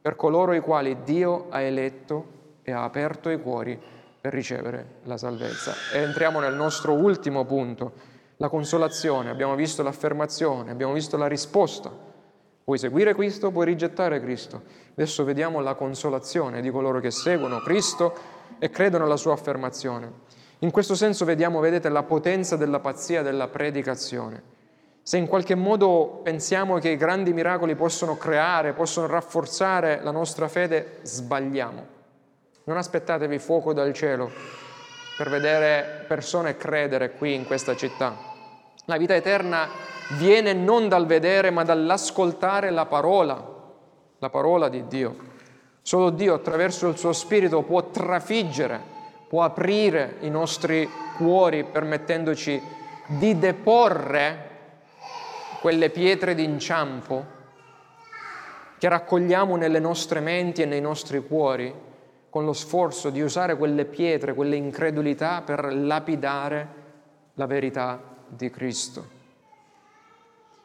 per 0.01 0.15
coloro 0.15 0.53
i 0.53 0.59
quali 0.59 1.03
Dio 1.03 1.47
ha 1.49 1.61
eletto 1.61 2.39
e 2.63 2.71
ha 2.71 2.83
aperto 2.83 3.29
i 3.29 3.39
cuori 3.39 3.79
per 4.19 4.33
ricevere 4.33 4.99
la 5.03 5.17
salvezza. 5.17 5.73
E 5.93 5.99
entriamo 5.99 6.39
nel 6.39 6.55
nostro 6.55 6.93
ultimo 6.93 7.45
punto, 7.45 7.91
la 8.37 8.49
consolazione. 8.49 9.29
Abbiamo 9.29 9.55
visto 9.55 9.83
l'affermazione, 9.83 10.71
abbiamo 10.71 10.93
visto 10.93 11.17
la 11.17 11.27
risposta 11.27 12.09
Puoi 12.63 12.77
seguire 12.77 13.15
Cristo, 13.15 13.51
puoi 13.51 13.65
rigettare 13.65 14.21
Cristo. 14.21 14.61
Adesso 14.91 15.23
vediamo 15.23 15.59
la 15.61 15.73
consolazione 15.73 16.61
di 16.61 16.69
coloro 16.69 16.99
che 16.99 17.09
seguono 17.09 17.59
Cristo 17.59 18.13
e 18.59 18.69
credono 18.69 19.05
alla 19.05 19.17
sua 19.17 19.33
affermazione. 19.33 20.09
In 20.63 20.69
questo 20.69 20.93
senso 20.93 21.25
vediamo, 21.25 21.59
vedete, 21.59 21.89
la 21.89 22.03
potenza 22.03 22.55
della 22.55 22.79
pazzia 22.79 23.23
della 23.23 23.47
predicazione. 23.47 24.43
Se 25.01 25.17
in 25.17 25.25
qualche 25.25 25.55
modo 25.55 26.19
pensiamo 26.21 26.77
che 26.77 26.89
i 26.89 26.97
grandi 26.97 27.33
miracoli 27.33 27.73
possono 27.73 28.15
creare, 28.15 28.73
possono 28.73 29.07
rafforzare 29.07 30.01
la 30.03 30.11
nostra 30.11 30.47
fede, 30.47 30.99
sbagliamo. 31.01 31.85
Non 32.65 32.77
aspettatevi 32.77 33.39
fuoco 33.39 33.73
dal 33.73 33.91
cielo 33.93 34.29
per 35.17 35.29
vedere 35.29 36.05
persone 36.07 36.55
credere 36.55 37.13
qui 37.13 37.33
in 37.33 37.45
questa 37.45 37.75
città. 37.75 38.15
La 38.85 38.97
vita 38.97 39.15
eterna 39.15 39.67
viene 40.19 40.53
non 40.53 40.87
dal 40.87 41.07
vedere, 41.07 41.49
ma 41.49 41.63
dall'ascoltare 41.63 42.69
la 42.69 42.85
parola, 42.85 43.43
la 44.19 44.29
parola 44.29 44.69
di 44.69 44.85
Dio. 44.85 45.15
Solo 45.81 46.11
Dio 46.11 46.35
attraverso 46.35 46.87
il 46.87 46.97
suo 46.97 47.13
Spirito 47.13 47.63
può 47.63 47.89
trafiggere, 47.89 48.90
può 49.31 49.43
aprire 49.43 50.17
i 50.19 50.29
nostri 50.29 50.85
cuori 51.15 51.63
permettendoci 51.63 52.61
di 53.07 53.39
deporre 53.39 54.49
quelle 55.61 55.89
pietre 55.89 56.35
d'inciampo 56.35 57.25
che 58.77 58.89
raccogliamo 58.89 59.55
nelle 59.55 59.79
nostre 59.79 60.19
menti 60.19 60.63
e 60.63 60.65
nei 60.65 60.81
nostri 60.81 61.25
cuori 61.25 61.73
con 62.29 62.43
lo 62.43 62.51
sforzo 62.51 63.09
di 63.09 63.21
usare 63.21 63.55
quelle 63.55 63.85
pietre, 63.85 64.33
quelle 64.33 64.57
incredulità 64.57 65.41
per 65.43 65.73
lapidare 65.75 66.67
la 67.35 67.45
verità 67.45 68.01
di 68.27 68.49
Cristo. 68.49 69.05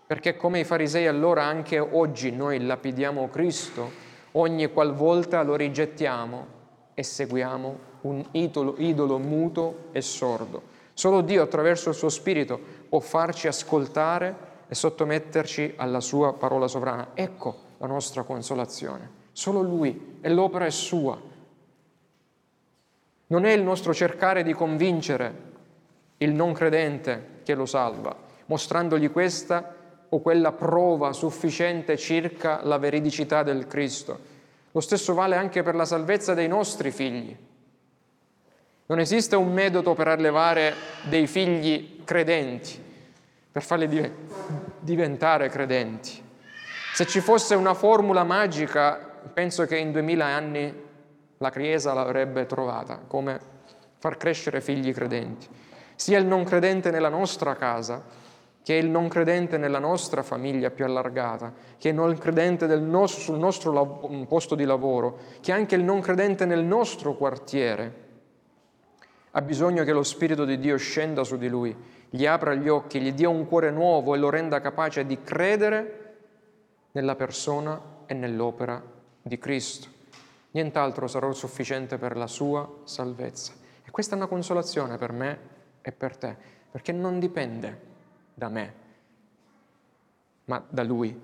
Perché 0.08 0.36
come 0.36 0.58
i 0.58 0.64
farisei 0.64 1.06
allora 1.06 1.44
anche 1.44 1.78
oggi 1.78 2.32
noi 2.32 2.66
lapidiamo 2.66 3.28
Cristo 3.28 3.92
ogni 4.32 4.66
qualvolta 4.72 5.42
lo 5.42 5.54
rigettiamo 5.54 6.55
e 6.98 7.02
seguiamo 7.02 7.78
un 8.02 8.24
idolo, 8.30 8.76
idolo 8.78 9.18
muto 9.18 9.88
e 9.92 10.00
sordo. 10.00 10.62
Solo 10.94 11.20
Dio 11.20 11.42
attraverso 11.42 11.90
il 11.90 11.94
suo 11.94 12.08
Spirito 12.08 12.58
può 12.88 13.00
farci 13.00 13.48
ascoltare 13.48 14.54
e 14.66 14.74
sottometterci 14.74 15.74
alla 15.76 16.00
sua 16.00 16.32
parola 16.32 16.66
sovrana. 16.66 17.10
Ecco 17.12 17.64
la 17.76 17.86
nostra 17.86 18.22
consolazione. 18.22 19.24
Solo 19.32 19.60
Lui 19.60 20.16
e 20.22 20.30
l'opera 20.30 20.64
è 20.64 20.70
sua. 20.70 21.20
Non 23.26 23.44
è 23.44 23.52
il 23.52 23.62
nostro 23.62 23.92
cercare 23.92 24.42
di 24.42 24.54
convincere 24.54 25.34
il 26.16 26.32
non 26.32 26.54
credente 26.54 27.40
che 27.44 27.54
lo 27.54 27.66
salva, 27.66 28.16
mostrandogli 28.46 29.10
questa 29.10 29.74
o 30.08 30.20
quella 30.20 30.52
prova 30.52 31.12
sufficiente 31.12 31.98
circa 31.98 32.60
la 32.62 32.78
veridicità 32.78 33.42
del 33.42 33.66
Cristo. 33.66 34.34
Lo 34.76 34.82
stesso 34.82 35.14
vale 35.14 35.36
anche 35.36 35.62
per 35.62 35.74
la 35.74 35.86
salvezza 35.86 36.34
dei 36.34 36.48
nostri 36.48 36.90
figli. 36.90 37.34
Non 38.84 38.98
esiste 38.98 39.34
un 39.34 39.50
metodo 39.50 39.94
per 39.94 40.06
allevare 40.06 40.74
dei 41.08 41.26
figli 41.26 42.04
credenti, 42.04 42.78
per 43.50 43.62
farli 43.62 44.12
diventare 44.78 45.48
credenti. 45.48 46.22
Se 46.92 47.06
ci 47.06 47.20
fosse 47.20 47.54
una 47.54 47.72
formula 47.72 48.22
magica, 48.22 48.96
penso 49.32 49.64
che 49.64 49.78
in 49.78 49.92
duemila 49.92 50.26
anni 50.26 50.70
la 51.38 51.50
Chiesa 51.50 51.94
l'avrebbe 51.94 52.44
trovata, 52.44 53.00
come 53.06 53.40
far 53.96 54.18
crescere 54.18 54.60
figli 54.60 54.92
credenti. 54.92 55.48
Sia 55.94 56.18
il 56.18 56.26
non 56.26 56.44
credente 56.44 56.90
nella 56.90 57.08
nostra 57.08 57.56
casa, 57.56 58.04
che 58.66 58.76
è 58.76 58.82
il 58.82 58.90
non 58.90 59.06
credente 59.06 59.58
nella 59.58 59.78
nostra 59.78 60.24
famiglia 60.24 60.72
più 60.72 60.84
allargata, 60.84 61.54
che 61.78 61.88
è 61.88 61.92
il 61.92 61.96
non 61.96 62.18
credente 62.18 62.66
nostro, 62.66 63.20
sul 63.20 63.38
nostro 63.38 63.70
lav- 63.70 64.26
posto 64.26 64.56
di 64.56 64.64
lavoro, 64.64 65.18
che 65.40 65.52
è 65.52 65.54
anche 65.54 65.76
il 65.76 65.84
non 65.84 66.00
credente 66.00 66.46
nel 66.46 66.64
nostro 66.64 67.14
quartiere, 67.14 67.94
ha 69.30 69.40
bisogno 69.40 69.84
che 69.84 69.92
lo 69.92 70.02
Spirito 70.02 70.44
di 70.44 70.58
Dio 70.58 70.76
scenda 70.78 71.22
su 71.22 71.36
di 71.36 71.46
lui, 71.46 71.76
gli 72.10 72.26
apra 72.26 72.54
gli 72.54 72.68
occhi, 72.68 73.00
gli 73.00 73.12
dia 73.12 73.28
un 73.28 73.46
cuore 73.46 73.70
nuovo 73.70 74.16
e 74.16 74.18
lo 74.18 74.30
renda 74.30 74.60
capace 74.60 75.06
di 75.06 75.22
credere 75.22 76.14
nella 76.90 77.14
persona 77.14 77.80
e 78.04 78.14
nell'opera 78.14 78.82
di 79.22 79.38
Cristo. 79.38 79.86
Nient'altro 80.50 81.06
sarà 81.06 81.30
sufficiente 81.30 81.98
per 81.98 82.16
la 82.16 82.26
sua 82.26 82.68
salvezza. 82.82 83.52
E 83.84 83.92
questa 83.92 84.14
è 84.14 84.16
una 84.16 84.26
consolazione 84.26 84.96
per 84.96 85.12
me 85.12 85.38
e 85.82 85.92
per 85.92 86.16
te, 86.16 86.36
perché 86.68 86.90
non 86.90 87.20
dipende 87.20 87.94
da 88.38 88.50
me, 88.50 88.72
ma 90.44 90.62
da 90.68 90.82
Lui. 90.82 91.18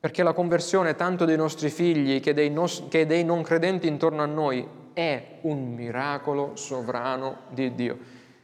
Perché 0.00 0.22
la 0.22 0.32
conversione 0.32 0.94
tanto 0.94 1.26
dei 1.26 1.36
nostri 1.36 1.68
figli 1.68 2.20
che 2.20 2.32
dei, 2.32 2.48
nos- 2.48 2.84
che 2.88 3.04
dei 3.04 3.24
non 3.24 3.42
credenti 3.42 3.86
intorno 3.86 4.22
a 4.22 4.26
noi 4.26 4.66
è 4.94 5.38
un 5.42 5.74
miracolo 5.74 6.56
sovrano 6.56 7.42
di 7.50 7.74
Dio. 7.74 7.98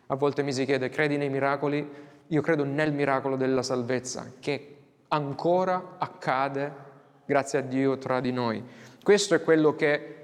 A 0.08 0.14
volte 0.14 0.42
mi 0.42 0.52
si 0.52 0.66
chiede, 0.66 0.90
credi 0.90 1.16
nei 1.16 1.30
miracoli? 1.30 1.88
Io 2.26 2.42
credo 2.42 2.64
nel 2.64 2.92
miracolo 2.92 3.36
della 3.36 3.62
salvezza, 3.62 4.32
che 4.40 4.76
ancora 5.08 5.96
accade, 5.98 6.72
grazie 7.24 7.60
a 7.60 7.62
Dio, 7.62 7.96
tra 7.96 8.20
di 8.20 8.30
noi. 8.30 8.62
Questo 9.02 9.34
è 9.34 9.42
quello 9.42 9.74
che 9.74 10.16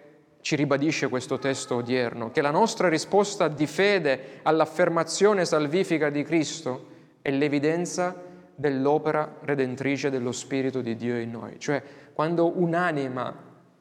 ci 0.43 0.57
ribadisce 0.57 1.09
questo 1.09 1.39
testo 1.39 1.77
odierno, 1.77 2.31
che 2.31 2.43
la 2.43 2.51
nostra 2.51 2.89
risposta 2.89 3.49
di 3.49 3.67
fede 3.67 4.41
all'affermazione 4.43 5.47
salvifica 5.47 6.11
di 6.11 6.23
Cristo 6.23 6.95
è 7.27 7.33
l'evidenza 7.33 8.15
dell'opera 8.55 9.39
redentrice 9.41 10.11
dello 10.11 10.31
Spirito 10.31 10.81
di 10.81 10.95
Dio 10.95 11.19
in 11.19 11.33
noi. 11.33 11.59
Cioè, 11.59 11.83
quando 12.13 12.57
un'anima 12.57 13.35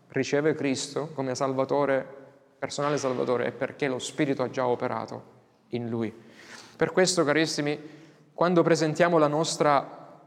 riceve 0.07 0.55
Cristo 0.55 1.11
come 1.13 1.35
Salvatore, 1.35 2.07
personale 2.57 2.97
Salvatore, 2.97 3.45
è 3.45 3.51
perché 3.51 3.87
lo 3.87 3.99
Spirito 3.99 4.41
ha 4.41 4.49
già 4.49 4.65
operato 4.65 5.23
in 5.69 5.89
lui. 5.89 6.11
Per 6.75 6.91
questo, 6.91 7.23
carissimi, 7.23 7.79
quando 8.33 8.63
presentiamo 8.63 9.19
la 9.19 9.27
nostra 9.27 9.79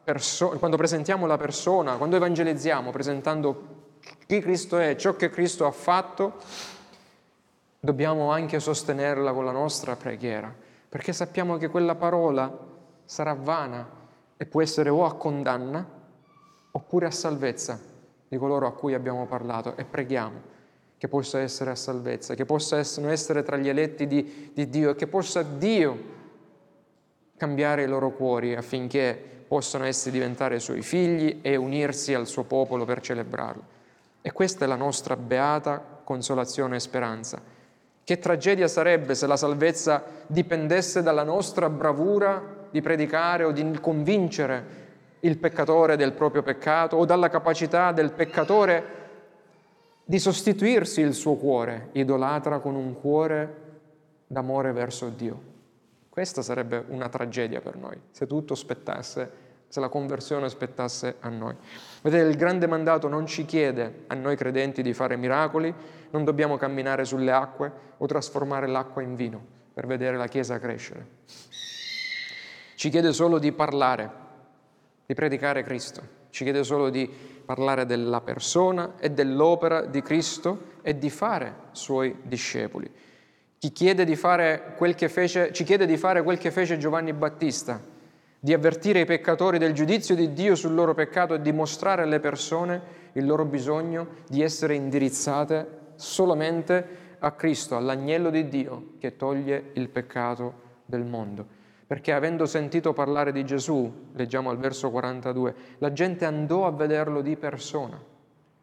persona, 0.04 0.57
quando 0.59 0.76
presentiamo 0.76 1.26
la 1.26 1.37
persona, 1.37 1.96
quando 1.96 2.14
evangelizziamo 2.14 2.92
presentando 2.92 3.96
chi 4.28 4.38
Cristo 4.38 4.78
è, 4.78 4.94
ciò 4.94 5.16
che 5.16 5.28
Cristo 5.28 5.66
ha 5.66 5.72
fatto, 5.72 6.35
dobbiamo 7.81 8.31
anche 8.31 8.61
sostenerla 8.61 9.33
con 9.33 9.44
la 9.44 9.50
nostra 9.50 9.96
preghiera, 9.96 10.54
perché 10.88 11.12
sappiamo 11.12 11.57
che 11.57 11.66
quella 11.66 11.96
parola 11.96 12.76
sarà 13.09 13.33
vana 13.33 13.88
e 14.37 14.44
può 14.44 14.61
essere 14.61 14.90
o 14.90 15.07
a 15.07 15.14
condanna 15.14 15.83
oppure 16.71 17.07
a 17.07 17.11
salvezza 17.11 17.81
di 18.29 18.37
coloro 18.37 18.66
a 18.66 18.73
cui 18.73 18.92
abbiamo 18.92 19.25
parlato 19.27 19.75
e 19.79 19.87
preghiamo 19.87 20.57
che 20.99 21.09
possa 21.09 21.40
essere 21.40 21.71
a 21.71 21.75
salvezza, 21.75 22.35
che 22.35 22.44
possa 22.44 22.77
essere 22.77 23.42
tra 23.42 23.57
gli 23.57 23.68
eletti 23.68 24.07
di, 24.07 24.51
di 24.53 24.68
Dio 24.68 24.90
e 24.90 24.94
che 24.94 25.07
possa 25.07 25.42
Dio 25.42 26.16
cambiare 27.38 27.85
i 27.85 27.87
loro 27.87 28.11
cuori 28.11 28.55
affinché 28.55 29.18
possano 29.49 29.85
essi 29.85 30.11
diventare 30.11 30.59
suoi 30.59 30.83
figli 30.83 31.38
e 31.40 31.57
unirsi 31.57 32.12
al 32.12 32.27
suo 32.27 32.44
popolo 32.44 32.85
per 32.85 33.01
celebrarlo. 33.01 33.62
E 34.21 34.33
questa 34.33 34.66
è 34.66 34.68
la 34.68 34.77
nostra 34.77 35.16
beata 35.16 35.83
consolazione 36.05 36.77
e 36.77 36.81
speranza. 36.81 37.40
Che 38.05 38.18
tragedia 38.18 38.68
sarebbe 38.68 39.14
se 39.14 39.27
la 39.27 39.37
salvezza 39.38 40.05
dipendesse 40.27 41.03
dalla 41.03 41.23
nostra 41.23 41.71
bravura 41.71 42.58
di 42.70 42.81
predicare 42.81 43.44
o 43.44 43.52
di 43.52 43.78
convincere 43.81 44.87
il 45.20 45.38
peccatore 45.38 45.96
del 45.96 46.12
proprio 46.12 46.42
peccato 46.42 46.96
o 46.96 47.04
dalla 47.04 47.28
capacità 47.28 47.92
del 47.92 48.12
peccatore 48.12 48.96
di 50.04 50.18
sostituirsi 50.18 51.00
il 51.00 51.12
suo 51.12 51.35
cuore, 51.35 51.88
idolatra 51.92 52.61
con 52.61 52.74
un 52.74 52.94
cuore 52.98 53.66
d'amore 54.26 54.72
verso 54.72 55.09
Dio. 55.09 55.57
Questa 56.09 56.42
sarebbe 56.42 56.85
una 56.88 57.09
tragedia 57.09 57.61
per 57.61 57.76
noi, 57.76 58.00
se 58.11 58.26
tutto 58.26 58.54
spettasse, 58.54 59.46
se 59.68 59.81
la 59.81 59.88
conversione 59.88 60.48
spettasse 60.48 61.16
a 61.20 61.28
noi. 61.28 61.54
Vedete, 62.02 62.28
il 62.28 62.37
grande 62.37 62.66
mandato 62.66 63.09
non 63.09 63.26
ci 63.26 63.44
chiede 63.44 64.04
a 64.07 64.14
noi 64.14 64.35
credenti 64.35 64.83
di 64.83 64.94
fare 64.94 65.16
miracoli, 65.16 65.72
non 66.11 66.24
dobbiamo 66.24 66.57
camminare 66.57 67.04
sulle 67.04 67.31
acque 67.31 67.70
o 67.98 68.07
trasformare 68.07 68.66
l'acqua 68.66 69.02
in 69.02 69.14
vino 69.14 69.40
per 69.74 69.87
vedere 69.87 70.16
la 70.16 70.26
Chiesa 70.26 70.59
crescere. 70.59 71.07
Ci 72.79 72.91
chiede 72.91 73.12
solo 73.12 73.41
di 73.41 73.51
parlare, 73.51 74.09
di 75.05 75.12
predicare 75.12 75.64
Cristo. 75.64 76.01
Ci 76.31 76.45
chiede 76.45 76.62
solo 76.62 76.91
di 76.91 77.11
parlare 77.45 77.87
della 77.87 78.21
persona 78.21 78.95
e 79.01 79.11
dell'opera 79.11 79.85
di 79.85 80.01
Cristo 80.01 80.77
e 80.83 80.97
di 80.97 81.11
fare 81.11 81.55
suoi 81.73 82.14
discepoli. 82.23 82.88
Chi 83.59 83.73
chiede 83.73 84.05
di 84.05 84.14
fare 84.14 84.75
quel 84.77 84.95
che 84.95 85.09
fece, 85.09 85.53
ci 85.53 85.64
chiede 85.64 85.87
di 85.87 85.97
fare 85.97 86.23
quel 86.23 86.38
che 86.38 86.53
fece 86.53 86.79
Giovanni 86.79 87.12
Battista, 87.12 87.83
di 88.39 88.53
avvertire 88.53 89.01
i 89.01 89.07
peccatori 89.07 89.59
del 89.59 89.72
giudizio 89.72 90.14
di 90.14 90.33
Dio 90.33 90.55
sul 90.55 90.74
loro 90.74 90.95
peccato 90.95 91.35
e 91.35 91.41
di 91.41 91.51
mostrare 91.51 92.03
alle 92.03 92.20
persone 92.20 92.81
il 93.14 93.26
loro 93.26 93.45
bisogno 93.45 94.07
di 94.29 94.41
essere 94.41 94.76
indirizzate 94.76 95.66
solamente 95.97 97.16
a 97.18 97.33
Cristo, 97.33 97.74
all'agnello 97.74 98.31
di 98.31 98.49
Dio 98.49 98.91
che 99.01 99.16
toglie 99.16 99.70
il 99.72 99.89
peccato 99.89 100.66
del 100.85 101.05
mondo 101.05 101.57
perché 101.89 102.12
avendo 102.12 102.45
sentito 102.45 102.93
parlare 102.93 103.32
di 103.32 103.47
Gesù, 103.47 103.91
leggiamo 104.12 104.51
al 104.51 104.59
verso 104.59 104.91
42, 104.91 105.55
la 105.78 105.91
gente 105.91 106.26
andò 106.26 106.66
a 106.66 106.70
vederlo 106.70 107.22
di 107.22 107.34
persona, 107.34 107.99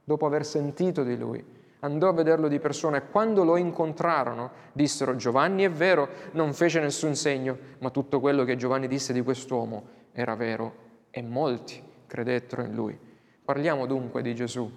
dopo 0.04 0.28
aver 0.28 0.46
sentito 0.46 1.04
di 1.04 1.18
lui, 1.18 1.44
andò 1.80 2.08
a 2.08 2.14
vederlo 2.14 2.48
di 2.48 2.60
persona 2.60 2.98
e 2.98 3.08
quando 3.10 3.44
lo 3.44 3.58
incontrarono 3.58 4.52
dissero 4.74 5.16
Giovanni 5.16 5.64
è 5.64 5.72
vero, 5.72 6.08
non 6.34 6.54
fece 6.54 6.80
nessun 6.80 7.16
segno, 7.16 7.58
ma 7.80 7.90
tutto 7.90 8.20
quello 8.20 8.44
che 8.44 8.58
Giovanni 8.58 8.88
disse 8.88 9.12
di 9.12 9.24
quest'uomo 9.24 9.88
era 10.12 10.36
vero 10.36 10.76
e 11.10 11.24
molti 11.24 11.82
credettero 12.06 12.62
in 12.62 12.76
lui. 12.76 12.96
Parliamo 13.44 13.88
dunque 13.88 14.22
di 14.22 14.36
Gesù, 14.36 14.72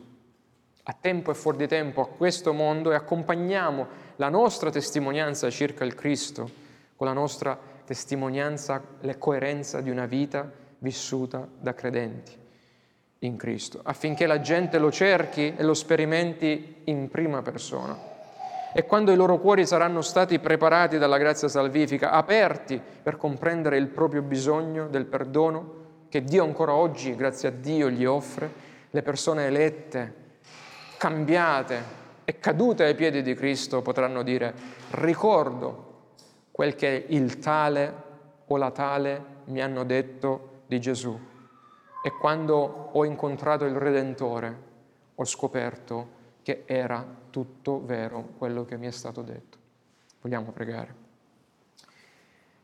a 0.84 0.96
tempo 0.98 1.30
e 1.30 1.34
fuori 1.34 1.58
di 1.58 1.68
tempo, 1.68 2.00
a 2.00 2.08
questo 2.08 2.54
mondo 2.54 2.92
e 2.92 2.94
accompagniamo 2.94 3.86
la 4.16 4.30
nostra 4.30 4.70
testimonianza 4.70 5.50
circa 5.50 5.84
il 5.84 5.94
Cristo 5.94 6.48
con 6.96 7.06
la 7.06 7.12
nostra 7.12 7.52
testimonianza, 7.52 7.77
la 9.00 9.16
coerenza 9.16 9.80
di 9.80 9.90
una 9.90 10.06
vita 10.06 10.50
vissuta 10.78 11.46
da 11.58 11.74
credenti 11.74 12.32
in 13.20 13.36
Cristo, 13.36 13.80
affinché 13.82 14.26
la 14.26 14.40
gente 14.40 14.78
lo 14.78 14.92
cerchi 14.92 15.54
e 15.56 15.62
lo 15.62 15.74
sperimenti 15.74 16.82
in 16.84 17.08
prima 17.08 17.42
persona. 17.42 18.16
E 18.72 18.84
quando 18.84 19.10
i 19.10 19.16
loro 19.16 19.38
cuori 19.38 19.66
saranno 19.66 20.02
stati 20.02 20.38
preparati 20.38 20.98
dalla 20.98 21.18
grazia 21.18 21.48
salvifica, 21.48 22.10
aperti 22.10 22.80
per 23.02 23.16
comprendere 23.16 23.78
il 23.78 23.88
proprio 23.88 24.22
bisogno 24.22 24.88
del 24.88 25.06
perdono 25.06 25.76
che 26.08 26.22
Dio 26.22 26.44
ancora 26.44 26.74
oggi, 26.74 27.16
grazie 27.16 27.48
a 27.48 27.52
Dio, 27.52 27.90
gli 27.90 28.04
offre, 28.04 28.50
le 28.90 29.02
persone 29.02 29.46
elette, 29.46 30.14
cambiate 30.96 31.96
e 32.24 32.38
cadute 32.38 32.84
ai 32.84 32.94
piedi 32.94 33.22
di 33.22 33.34
Cristo 33.34 33.82
potranno 33.82 34.22
dire 34.22 34.52
ricordo 34.90 35.87
quel 36.58 36.74
che 36.74 37.04
il 37.10 37.38
tale 37.38 37.94
o 38.46 38.56
la 38.56 38.72
tale 38.72 39.24
mi 39.44 39.62
hanno 39.62 39.84
detto 39.84 40.62
di 40.66 40.80
Gesù. 40.80 41.16
E 42.02 42.10
quando 42.18 42.90
ho 42.90 43.04
incontrato 43.04 43.64
il 43.64 43.76
Redentore 43.76 44.62
ho 45.14 45.24
scoperto 45.24 46.08
che 46.42 46.64
era 46.66 47.06
tutto 47.30 47.80
vero 47.84 48.30
quello 48.38 48.64
che 48.64 48.76
mi 48.76 48.88
è 48.88 48.90
stato 48.90 49.22
detto. 49.22 49.56
Vogliamo 50.20 50.50
pregare. 50.50 50.92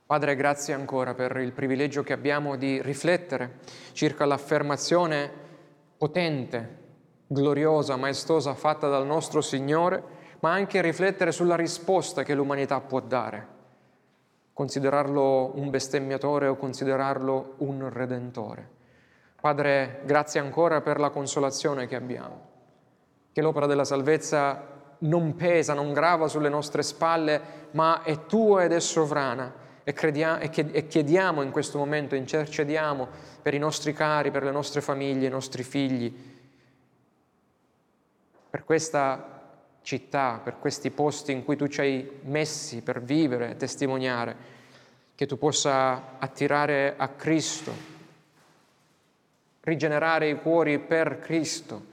Padre, 0.06 0.34
grazie 0.34 0.74
ancora 0.74 1.14
per 1.14 1.36
il 1.36 1.52
privilegio 1.52 2.02
che 2.02 2.14
abbiamo 2.14 2.56
di 2.56 2.82
riflettere 2.82 3.60
circa 3.92 4.24
l'affermazione 4.24 5.30
potente, 5.96 6.78
gloriosa, 7.28 7.94
maestosa 7.94 8.54
fatta 8.54 8.88
dal 8.88 9.06
nostro 9.06 9.40
Signore, 9.40 10.02
ma 10.40 10.50
anche 10.50 10.82
riflettere 10.82 11.30
sulla 11.30 11.54
risposta 11.54 12.24
che 12.24 12.34
l'umanità 12.34 12.80
può 12.80 12.98
dare. 12.98 13.53
Considerarlo 14.54 15.52
un 15.56 15.68
bestemmiatore 15.68 16.46
o 16.46 16.56
considerarlo 16.56 17.56
un 17.58 17.90
redentore. 17.92 18.70
Padre, 19.38 20.00
grazie 20.06 20.40
ancora 20.40 20.80
per 20.80 20.98
la 20.98 21.10
consolazione 21.10 21.86
che 21.86 21.96
abbiamo, 21.96 22.40
che 23.30 23.42
l'opera 23.42 23.66
della 23.66 23.84
salvezza 23.84 24.72
non 25.00 25.34
pesa, 25.34 25.74
non 25.74 25.92
grava 25.92 26.28
sulle 26.28 26.48
nostre 26.48 26.82
spalle, 26.82 27.40
ma 27.72 28.02
è 28.02 28.24
tua 28.24 28.64
ed 28.64 28.72
è 28.72 28.80
sovrana. 28.80 29.62
E, 29.84 29.92
crediamo, 29.92 30.40
e 30.40 30.86
chiediamo 30.86 31.42
in 31.42 31.50
questo 31.50 31.76
momento, 31.76 32.14
intercediamo 32.14 33.06
per 33.42 33.52
i 33.52 33.58
nostri 33.58 33.92
cari, 33.92 34.30
per 34.30 34.44
le 34.44 34.50
nostre 34.50 34.80
famiglie, 34.80 35.26
i 35.26 35.30
nostri 35.30 35.62
figli, 35.62 36.32
per 38.48 38.64
questa 38.64 39.43
città, 39.84 40.40
per 40.42 40.58
questi 40.58 40.90
posti 40.90 41.30
in 41.30 41.44
cui 41.44 41.54
tu 41.54 41.68
ci 41.68 41.80
hai 41.80 42.10
messi 42.22 42.82
per 42.82 43.00
vivere 43.00 43.56
testimoniare, 43.56 44.34
che 45.14 45.26
tu 45.26 45.38
possa 45.38 46.16
attirare 46.18 46.94
a 46.96 47.06
Cristo 47.10 47.92
rigenerare 49.64 50.28
i 50.28 50.40
cuori 50.40 50.78
per 50.78 51.18
Cristo 51.18 51.92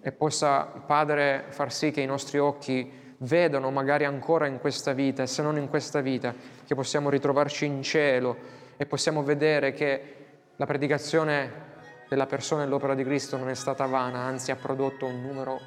e 0.00 0.12
possa, 0.12 0.62
Padre, 0.62 1.44
far 1.48 1.72
sì 1.72 1.90
che 1.90 2.00
i 2.00 2.06
nostri 2.06 2.38
occhi 2.38 2.98
vedano 3.18 3.70
magari 3.70 4.04
ancora 4.04 4.46
in 4.46 4.58
questa 4.58 4.92
vita 4.92 5.22
e 5.22 5.26
se 5.26 5.42
non 5.42 5.56
in 5.56 5.68
questa 5.68 6.00
vita, 6.00 6.34
che 6.66 6.74
possiamo 6.74 7.10
ritrovarci 7.10 7.64
in 7.64 7.82
cielo 7.82 8.36
e 8.76 8.86
possiamo 8.86 9.22
vedere 9.22 9.72
che 9.72 10.16
la 10.56 10.66
predicazione 10.66 11.68
della 12.08 12.26
persona 12.26 12.64
e 12.64 12.66
l'opera 12.66 12.94
di 12.94 13.04
Cristo 13.04 13.36
non 13.36 13.50
è 13.50 13.54
stata 13.54 13.86
vana, 13.86 14.20
anzi 14.20 14.50
ha 14.50 14.56
prodotto 14.56 15.06
un, 15.06 15.20
numero, 15.20 15.60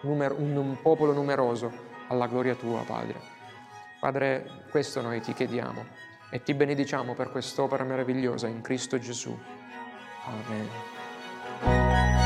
numero, 0.00 0.36
un, 0.38 0.56
un 0.56 0.80
popolo 0.80 1.12
numeroso 1.12 1.72
alla 2.08 2.26
gloria 2.26 2.54
tua, 2.54 2.82
Padre. 2.82 3.20
Padre, 3.98 4.64
questo 4.70 5.00
noi 5.00 5.20
ti 5.20 5.32
chiediamo 5.32 5.84
e 6.30 6.42
ti 6.42 6.54
benediciamo 6.54 7.14
per 7.14 7.30
quest'opera 7.30 7.84
meravigliosa 7.84 8.46
in 8.46 8.62
Cristo 8.62 8.98
Gesù. 8.98 9.36
Amen. 10.24 12.18